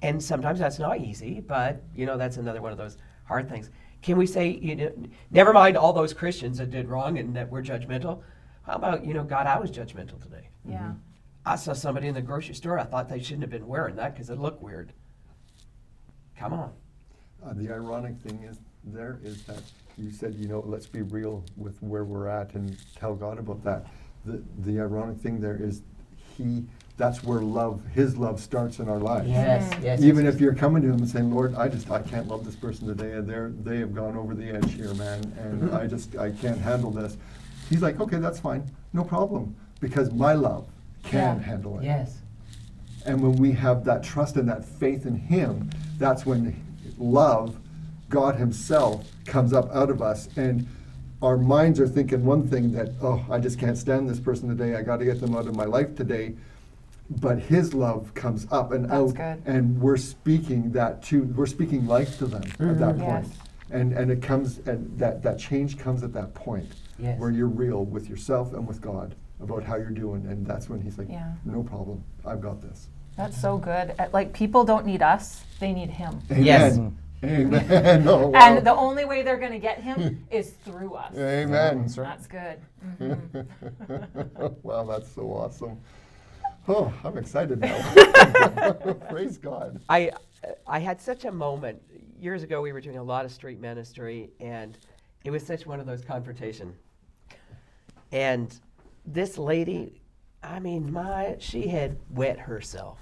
And 0.00 0.22
sometimes 0.22 0.58
that's 0.58 0.78
not 0.78 0.98
easy, 1.00 1.40
but 1.40 1.82
you 1.94 2.06
know 2.06 2.16
that's 2.16 2.38
another 2.38 2.62
one 2.62 2.72
of 2.72 2.78
those 2.78 2.96
hard 3.24 3.48
things. 3.50 3.70
Can 4.02 4.16
we 4.16 4.26
say, 4.26 4.48
you 4.50 4.76
know, 4.76 4.92
never 5.30 5.52
mind 5.52 5.76
all 5.76 5.92
those 5.92 6.12
Christians 6.12 6.58
that 6.58 6.70
did 6.70 6.88
wrong 6.88 7.18
and 7.18 7.34
that 7.36 7.50
were 7.50 7.62
judgmental? 7.62 8.22
How 8.62 8.74
about, 8.74 9.04
you 9.04 9.14
know, 9.14 9.24
God, 9.24 9.46
I 9.46 9.58
was 9.58 9.70
judgmental 9.70 10.20
today. 10.22 10.48
Yeah. 10.68 10.92
I 11.44 11.56
saw 11.56 11.72
somebody 11.72 12.08
in 12.08 12.14
the 12.14 12.22
grocery 12.22 12.54
store. 12.54 12.78
I 12.78 12.84
thought 12.84 13.08
they 13.08 13.20
shouldn't 13.20 13.42
have 13.42 13.50
been 13.50 13.66
wearing 13.66 13.96
that 13.96 14.14
because 14.14 14.30
it 14.30 14.38
looked 14.38 14.62
weird. 14.62 14.92
Come 16.36 16.52
on. 16.52 16.72
Uh, 17.44 17.52
the 17.54 17.72
ironic 17.72 18.18
thing 18.20 18.44
is 18.44 18.58
there 18.84 19.18
is 19.22 19.42
that 19.44 19.62
you 19.96 20.10
said, 20.10 20.34
you 20.34 20.46
know, 20.46 20.62
let's 20.66 20.86
be 20.86 21.02
real 21.02 21.44
with 21.56 21.82
where 21.82 22.04
we're 22.04 22.28
at 22.28 22.54
and 22.54 22.76
tell 22.96 23.14
God 23.14 23.38
about 23.38 23.64
that. 23.64 23.86
The 24.24 24.42
the 24.58 24.80
ironic 24.80 25.18
thing 25.18 25.40
there 25.40 25.56
is 25.56 25.82
he 26.36 26.64
that's 26.98 27.22
where 27.22 27.40
love 27.40 27.80
his 27.94 28.16
love 28.16 28.40
starts 28.40 28.80
in 28.80 28.88
our 28.88 28.98
lives. 28.98 29.28
Yes, 29.28 29.72
yes. 29.82 30.02
Even 30.02 30.26
yes, 30.26 30.34
if 30.34 30.40
you're 30.40 30.54
coming 30.54 30.82
to 30.82 30.88
him 30.88 30.98
and 30.98 31.08
saying, 31.08 31.32
Lord, 31.32 31.54
I 31.54 31.68
just 31.68 31.90
I 31.90 32.02
can't 32.02 32.26
love 32.28 32.44
this 32.44 32.56
person 32.56 32.86
today 32.88 33.12
and 33.12 33.26
they're 33.26 33.50
they 33.62 33.78
have 33.78 33.94
gone 33.94 34.16
over 34.16 34.34
the 34.34 34.50
edge 34.50 34.74
here, 34.74 34.92
man, 34.94 35.20
and 35.38 35.62
mm-hmm. 35.62 35.76
I 35.76 35.86
just 35.86 36.16
I 36.16 36.32
can't 36.32 36.60
handle 36.60 36.90
this. 36.90 37.16
He's 37.70 37.80
like, 37.80 38.00
Okay, 38.00 38.18
that's 38.18 38.40
fine, 38.40 38.70
no 38.92 39.04
problem. 39.04 39.56
Because 39.80 40.12
my 40.12 40.34
love 40.34 40.68
can 41.04 41.38
Yeah. 41.38 41.42
handle 41.42 41.78
it. 41.78 41.84
Yes. 41.84 42.18
And 43.06 43.22
when 43.22 43.36
we 43.36 43.52
have 43.52 43.84
that 43.84 44.02
trust 44.02 44.36
and 44.36 44.48
that 44.48 44.64
faith 44.64 45.06
in 45.06 45.16
Him, 45.16 45.70
that's 45.98 46.26
when 46.26 46.60
love, 46.98 47.56
God 48.10 48.36
Himself, 48.36 49.08
comes 49.24 49.52
up 49.52 49.74
out 49.74 49.88
of 49.88 50.02
us. 50.02 50.28
And 50.36 50.66
our 51.22 51.36
minds 51.36 51.80
are 51.80 51.88
thinking 51.88 52.24
one 52.24 52.46
thing 52.46 52.72
that, 52.72 52.90
oh, 53.00 53.24
I 53.30 53.38
just 53.38 53.58
can't 53.58 53.78
stand 53.78 54.10
this 54.10 54.20
person 54.20 54.48
today. 54.48 54.76
I 54.76 54.82
got 54.82 54.98
to 54.98 55.04
get 55.04 55.20
them 55.20 55.34
out 55.36 55.46
of 55.46 55.54
my 55.54 55.64
life 55.64 55.94
today. 55.94 56.34
But 57.10 57.38
His 57.38 57.72
love 57.72 58.12
comes 58.14 58.46
up 58.50 58.72
and 58.72 58.84
That's 58.84 58.92
out, 58.92 59.14
good. 59.14 59.42
and 59.46 59.80
we're 59.80 59.96
speaking 59.96 60.70
that 60.72 61.02
to, 61.04 61.22
we're 61.24 61.46
speaking 61.46 61.86
life 61.86 62.18
to 62.18 62.26
them 62.26 62.42
at 62.60 62.78
that 62.78 62.98
point. 62.98 63.26
Yes. 63.26 63.38
And 63.70 63.92
and 63.92 64.10
it 64.10 64.22
comes, 64.22 64.58
and 64.66 64.98
that 64.98 65.22
that 65.22 65.38
change 65.38 65.78
comes 65.78 66.02
at 66.02 66.12
that 66.14 66.34
point, 66.34 66.66
Yes. 66.98 67.18
where 67.18 67.30
you're 67.30 67.48
real 67.48 67.84
with 67.84 68.08
yourself 68.08 68.52
and 68.54 68.66
with 68.66 68.80
God 68.80 69.14
about 69.40 69.62
how 69.62 69.76
you're 69.76 69.90
doing, 69.90 70.26
and 70.26 70.46
that's 70.46 70.68
when 70.68 70.80
He's 70.80 70.98
like, 70.98 71.08
Yeah. 71.08 71.32
no 71.44 71.62
problem, 71.62 72.02
I've 72.26 72.40
got 72.40 72.60
this. 72.60 72.88
That's 73.16 73.38
so 73.40 73.56
good. 73.58 73.94
Uh, 73.98 74.06
Like, 74.12 74.32
people 74.32 74.64
don't 74.64 74.84
need 74.86 75.02
us, 75.02 75.44
they 75.60 75.72
need 75.72 75.90
Him. 75.90 76.20
Yes. 76.30 76.76
Amen. 76.76 76.98
Amen. 77.24 78.06
Oh, 78.06 78.28
wow. 78.28 78.38
And 78.56 78.64
the 78.66 78.74
only 78.74 79.04
way 79.04 79.22
they're 79.22 79.38
going 79.38 79.50
to 79.52 79.58
get 79.58 79.80
Him 79.82 80.24
is 80.30 80.50
through 80.64 80.94
us. 80.94 81.12
Amen. 81.16 81.86
That's 81.88 82.26
good. 82.28 82.58
Mhm. 83.00 83.48
wow, 84.62 84.84
that's 84.84 85.10
so 85.12 85.22
awesome. 85.32 85.78
Oh, 86.68 86.92
I'm 87.02 87.16
excited 87.16 87.60
now. 87.60 88.72
Praise 89.08 89.38
God. 89.38 89.80
I 89.88 90.10
I 90.66 90.78
had 90.78 91.00
such 91.00 91.24
a 91.24 91.32
moment 91.32 91.80
years 92.20 92.42
ago. 92.42 92.60
We 92.60 92.72
were 92.72 92.80
doing 92.80 92.98
a 92.98 93.02
lot 93.02 93.24
of 93.24 93.32
street 93.32 93.58
ministry, 93.58 94.28
and 94.38 94.76
it 95.24 95.30
was 95.30 95.42
such 95.42 95.66
one 95.66 95.80
of 95.80 95.86
those 95.86 96.02
confrontation. 96.02 96.74
And 98.12 98.54
this 99.06 99.38
lady, 99.38 100.02
I 100.42 100.60
mean, 100.60 100.92
my 100.92 101.36
she 101.38 101.68
had 101.68 101.96
wet 102.10 102.38
herself. 102.38 102.98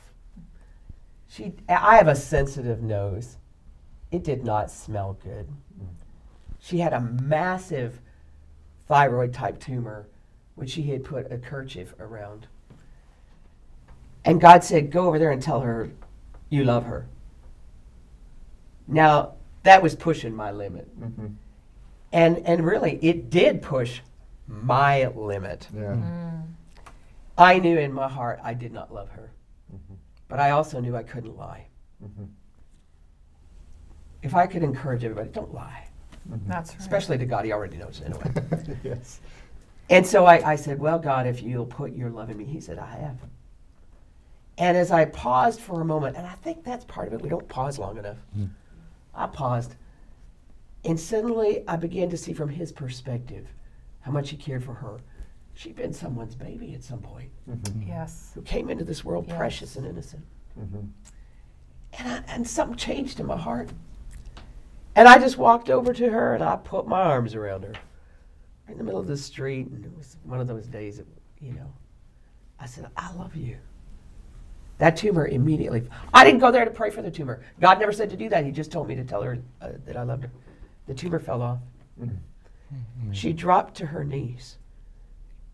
She, 1.28 1.52
I 1.68 1.96
have 1.96 2.06
a 2.06 2.14
sensitive 2.14 2.82
nose. 2.82 3.36
It 4.12 4.22
did 4.22 4.44
not 4.44 4.70
smell 4.70 5.18
good. 5.24 5.48
She 6.60 6.78
had 6.78 6.92
a 6.92 7.00
massive 7.00 8.00
thyroid 8.86 9.34
type 9.34 9.58
tumor, 9.58 10.06
which 10.54 10.70
she 10.70 10.82
had 10.82 11.02
put 11.02 11.32
a 11.32 11.38
kerchief 11.38 11.94
around. 11.98 12.46
And 14.26 14.40
God 14.40 14.64
said, 14.64 14.90
Go 14.90 15.06
over 15.06 15.18
there 15.18 15.30
and 15.30 15.40
tell 15.40 15.60
her 15.60 15.88
you 16.50 16.64
love 16.64 16.84
her. 16.84 17.06
Now, 18.88 19.34
that 19.62 19.82
was 19.82 19.94
pushing 19.94 20.34
my 20.34 20.50
limit. 20.50 20.88
Mhm. 21.00 21.34
And, 22.12 22.38
and 22.38 22.64
really, 22.64 22.98
it 23.02 23.30
did 23.30 23.62
push 23.62 24.00
my 24.46 25.06
limit. 25.08 25.68
Yeah. 25.74 25.96
I 27.38 27.58
knew 27.58 27.78
in 27.78 27.92
my 27.92 28.08
heart 28.08 28.40
I 28.42 28.54
did 28.54 28.72
not 28.72 28.92
love 28.92 29.08
her. 29.10 29.30
But 30.28 30.40
I 30.40 30.50
also 30.50 30.80
knew 30.80 30.96
I 30.96 31.02
couldn't 31.04 31.36
lie. 31.36 31.66
Mhm. 32.02 32.28
If 34.22 34.34
I 34.34 34.46
could 34.46 34.62
encourage 34.64 35.04
everybody, 35.04 35.28
don't 35.28 35.54
lie. 35.54 35.86
That's 36.48 36.72
right. 36.72 36.80
Especially 36.80 37.18
to 37.18 37.26
God, 37.26 37.44
he 37.44 37.52
already 37.52 37.76
knows 37.76 38.02
anyway. 38.04 38.32
yes. 38.82 39.20
And 39.88 40.04
so 40.04 40.24
I, 40.26 40.52
I 40.52 40.56
said, 40.56 40.80
Well, 40.80 40.98
God, 40.98 41.28
if 41.28 41.42
you'll 41.42 41.66
put 41.66 41.92
your 41.92 42.10
love 42.10 42.30
in 42.30 42.36
me, 42.38 42.44
he 42.44 42.60
said, 42.60 42.78
I 42.78 42.90
have. 42.96 43.18
And 44.58 44.76
as 44.76 44.90
I 44.90 45.04
paused 45.06 45.60
for 45.60 45.80
a 45.80 45.84
moment, 45.84 46.16
and 46.16 46.26
I 46.26 46.32
think 46.34 46.64
that's 46.64 46.84
part 46.86 47.08
of 47.08 47.14
it, 47.14 47.20
we 47.22 47.28
don't 47.28 47.46
pause 47.48 47.78
long 47.78 47.98
enough. 47.98 48.16
I 49.14 49.26
paused. 49.26 49.74
And 50.84 50.98
suddenly 50.98 51.62
I 51.68 51.76
began 51.76 52.08
to 52.10 52.16
see 52.16 52.32
from 52.32 52.48
his 52.48 52.72
perspective 52.72 53.46
how 54.00 54.12
much 54.12 54.30
he 54.30 54.36
cared 54.36 54.64
for 54.64 54.74
her. 54.74 54.98
she'd 55.58 55.74
been 55.74 55.90
someone's 55.94 56.34
baby 56.34 56.74
at 56.74 56.84
some 56.84 56.98
point 57.00 57.30
Yes. 57.86 58.30
who 58.34 58.42
came 58.42 58.68
into 58.68 58.84
this 58.84 59.02
world 59.06 59.24
Yes. 59.26 59.36
precious 59.38 59.76
and 59.76 59.86
innocent. 59.86 60.22
Mhm. 60.58 60.90
And, 61.98 62.08
I, 62.12 62.16
and 62.28 62.46
something 62.46 62.76
changed 62.76 63.20
in 63.20 63.26
my 63.26 63.38
heart. 63.38 63.70
And 64.94 65.08
I 65.08 65.18
just 65.18 65.38
walked 65.38 65.70
over 65.70 65.94
to 65.94 66.10
her 66.10 66.34
and 66.34 66.44
I 66.44 66.56
put 66.56 66.86
my 66.86 67.00
arms 67.00 67.34
around 67.34 67.62
her 67.64 67.72
in 68.68 68.76
the 68.76 68.84
middle 68.84 69.00
of 69.00 69.06
the 69.06 69.16
street. 69.16 69.68
And 69.68 69.82
it 69.82 69.96
was 69.96 70.18
one 70.24 70.40
of 70.40 70.46
those 70.46 70.66
days 70.66 70.98
that, 70.98 71.06
you 71.40 71.54
know, 71.54 71.72
I 72.60 72.66
said, 72.66 72.90
I 72.94 73.14
love 73.14 73.34
you. 73.34 73.56
That 74.78 74.96
tumor 74.96 75.26
immediately, 75.26 75.88
I 76.12 76.24
didn't 76.24 76.40
go 76.40 76.50
there 76.50 76.64
to 76.64 76.70
pray 76.70 76.90
for 76.90 77.00
the 77.02 77.10
tumor. 77.10 77.42
God 77.60 77.78
never 77.80 77.92
said 77.92 78.10
to 78.10 78.16
do 78.16 78.28
that. 78.28 78.44
He 78.44 78.50
just 78.50 78.70
told 78.70 78.88
me 78.88 78.94
to 78.94 79.04
tell 79.04 79.22
her 79.22 79.38
uh, 79.62 79.70
that 79.86 79.96
I 79.96 80.02
loved 80.02 80.24
her. 80.24 80.30
The 80.86 80.94
tumor 80.94 81.18
fell 81.18 81.40
off. 81.42 81.58
She 83.12 83.32
dropped 83.32 83.74
to 83.76 83.86
her 83.86 84.04
knees 84.04 84.58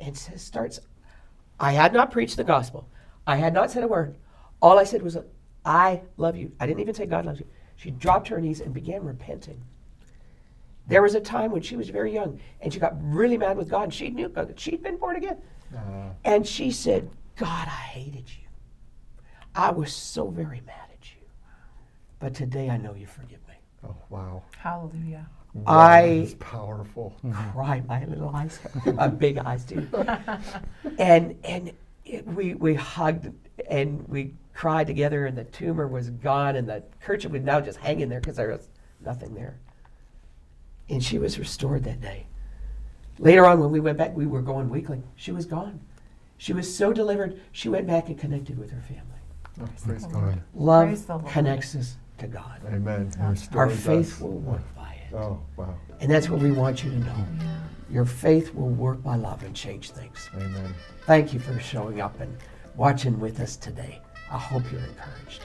and 0.01 0.17
says, 0.17 0.43
starts, 0.43 0.81
I 1.61 1.73
had 1.73 1.93
not 1.93 2.11
preached 2.11 2.37
the 2.37 2.45
gospel. 2.45 2.89
I 3.27 3.37
had 3.37 3.55
not 3.55 3.71
said 3.71 3.85
a 3.85 3.89
word. 3.89 4.17
All 4.61 4.79
I 4.79 4.85
said 4.85 5.03
was, 5.03 5.17
I 5.65 6.03
love 6.17 6.37
you. 6.37 6.51
I 6.59 6.67
didn't 6.67 6.81
even 6.81 6.95
say 6.95 7.07
God 7.07 7.27
loves 7.27 7.39
you. 7.39 7.47
She 7.77 7.91
dropped 7.93 8.29
to 8.29 8.35
her 8.35 8.41
knees 8.41 8.61
and 8.61 8.75
began 8.75 9.05
repenting. 9.05 9.61
There 10.89 11.03
was 11.03 11.15
a 11.15 11.21
time 11.21 11.53
when 11.53 11.63
she 11.63 11.77
was 11.77 11.91
very 11.91 12.13
young 12.13 12.41
and 12.61 12.73
she 12.73 12.81
got 12.81 12.95
really 13.01 13.39
mad 13.39 13.57
with 13.57 13.69
God 13.69 13.85
and 13.85 13.95
she 13.95 14.11
knew 14.11 14.29
God. 14.29 14.53
She'd 14.59 14.83
been 14.83 14.97
born 14.97 15.17
again. 15.17 15.39
Uh, 15.75 16.11
And 16.25 16.47
she 16.47 16.73
said, 16.73 17.09
God, 17.37 17.69
I 17.69 17.71
hated 17.71 18.29
you. 18.29 18.42
I 19.55 19.71
was 19.71 19.93
so 19.93 20.29
very 20.29 20.63
mad 20.67 20.89
at 20.93 21.07
you. 21.15 21.21
But 22.19 22.35
today 22.35 22.71
I 22.71 22.77
know 22.77 22.95
you 22.95 23.07
forgive 23.07 23.41
me. 23.49 23.55
oh 23.87 23.97
wow. 24.11 24.43
Hallelujah. 24.59 25.27
I- 25.67 26.03
It's 26.03 26.35
powerful. 26.41 27.15
Cry 27.53 27.83
my 27.87 28.05
little 28.07 28.31
eyes, 28.35 28.59
my 28.95 29.09
big 29.09 29.39
eyes 29.39 29.65
too. 29.65 29.87
and 30.99 31.37
and 31.45 31.73
it, 32.07 32.27
we 32.27 32.55
we 32.55 32.75
hugged 32.75 33.31
and 33.69 34.07
we 34.09 34.35
cried 34.55 34.87
together, 34.87 35.27
and 35.27 35.37
the 35.37 35.45
tumor 35.45 35.87
was 35.89 36.11
gone, 36.11 36.57
and 36.57 36.69
the 36.69 36.83
kerchief 37.01 37.31
was 37.33 37.43
now 37.43 37.61
just 37.61 37.79
hanging 37.79 38.09
there 38.09 38.21
because 38.21 38.37
there 38.37 38.49
was 38.51 38.69
nothing 39.05 39.35
there. 39.35 39.57
And 40.89 41.03
she 41.03 41.19
was 41.19 41.39
restored 41.39 41.85
that 41.85 42.01
day. 42.01 42.27
Later 43.19 43.47
on, 43.47 43.61
when 43.61 43.71
we 43.71 43.81
went 43.81 43.99
back, 43.99 44.15
we 44.17 44.27
were 44.27 44.43
going 44.43 44.69
weekly. 44.69 45.03
She 45.17 45.33
was 45.33 45.47
gone. 45.47 45.81
She 46.39 46.53
was 46.53 46.75
so 46.75 46.93
delivered. 46.93 47.41
She 47.53 47.69
went 47.69 47.87
back 47.87 48.09
and 48.09 48.19
connected 48.19 48.59
with 48.59 48.71
her 48.73 48.81
family. 48.81 49.12
Oh, 49.61 49.69
praise 49.85 50.07
the 50.07 50.13
God. 50.13 50.23
Lord. 50.23 50.43
Love 50.55 50.87
Praise 50.89 51.05
the 51.05 51.17
Lord. 51.17 51.29
connects 51.33 51.75
us 51.77 51.97
to 52.19 52.27
God. 52.27 52.61
Amen. 52.69 53.11
He 53.17 53.23
Our 53.23 53.31
restores 53.31 53.81
faith 53.81 54.15
us. 54.15 54.21
will 54.21 54.39
work 54.39 54.63
by 54.75 54.97
it. 55.11 55.15
Oh 55.15 55.41
wow. 55.57 55.75
And 56.01 56.11
that's 56.11 56.29
what 56.29 56.41
we 56.41 56.51
want 56.53 56.83
you 56.83 56.91
to 56.91 56.99
know. 56.99 57.27
Your 57.91 58.05
faith 58.07 58.55
will 58.55 58.71
work 58.71 59.03
by 59.03 59.17
love 59.17 59.43
and 59.43 59.55
change 59.55 59.91
things. 59.91 60.31
Amen. 60.35 60.75
Thank 61.07 61.35
you 61.35 61.41
for 61.41 61.59
showing 61.61 62.01
up 62.01 62.19
and 62.21 62.35
watching 62.77 63.21
with 63.21 63.41
us 63.41 63.57
today. 63.57 64.01
I 64.31 64.39
hope 64.39 64.63
you're 64.73 64.81
encouraged. 64.81 65.43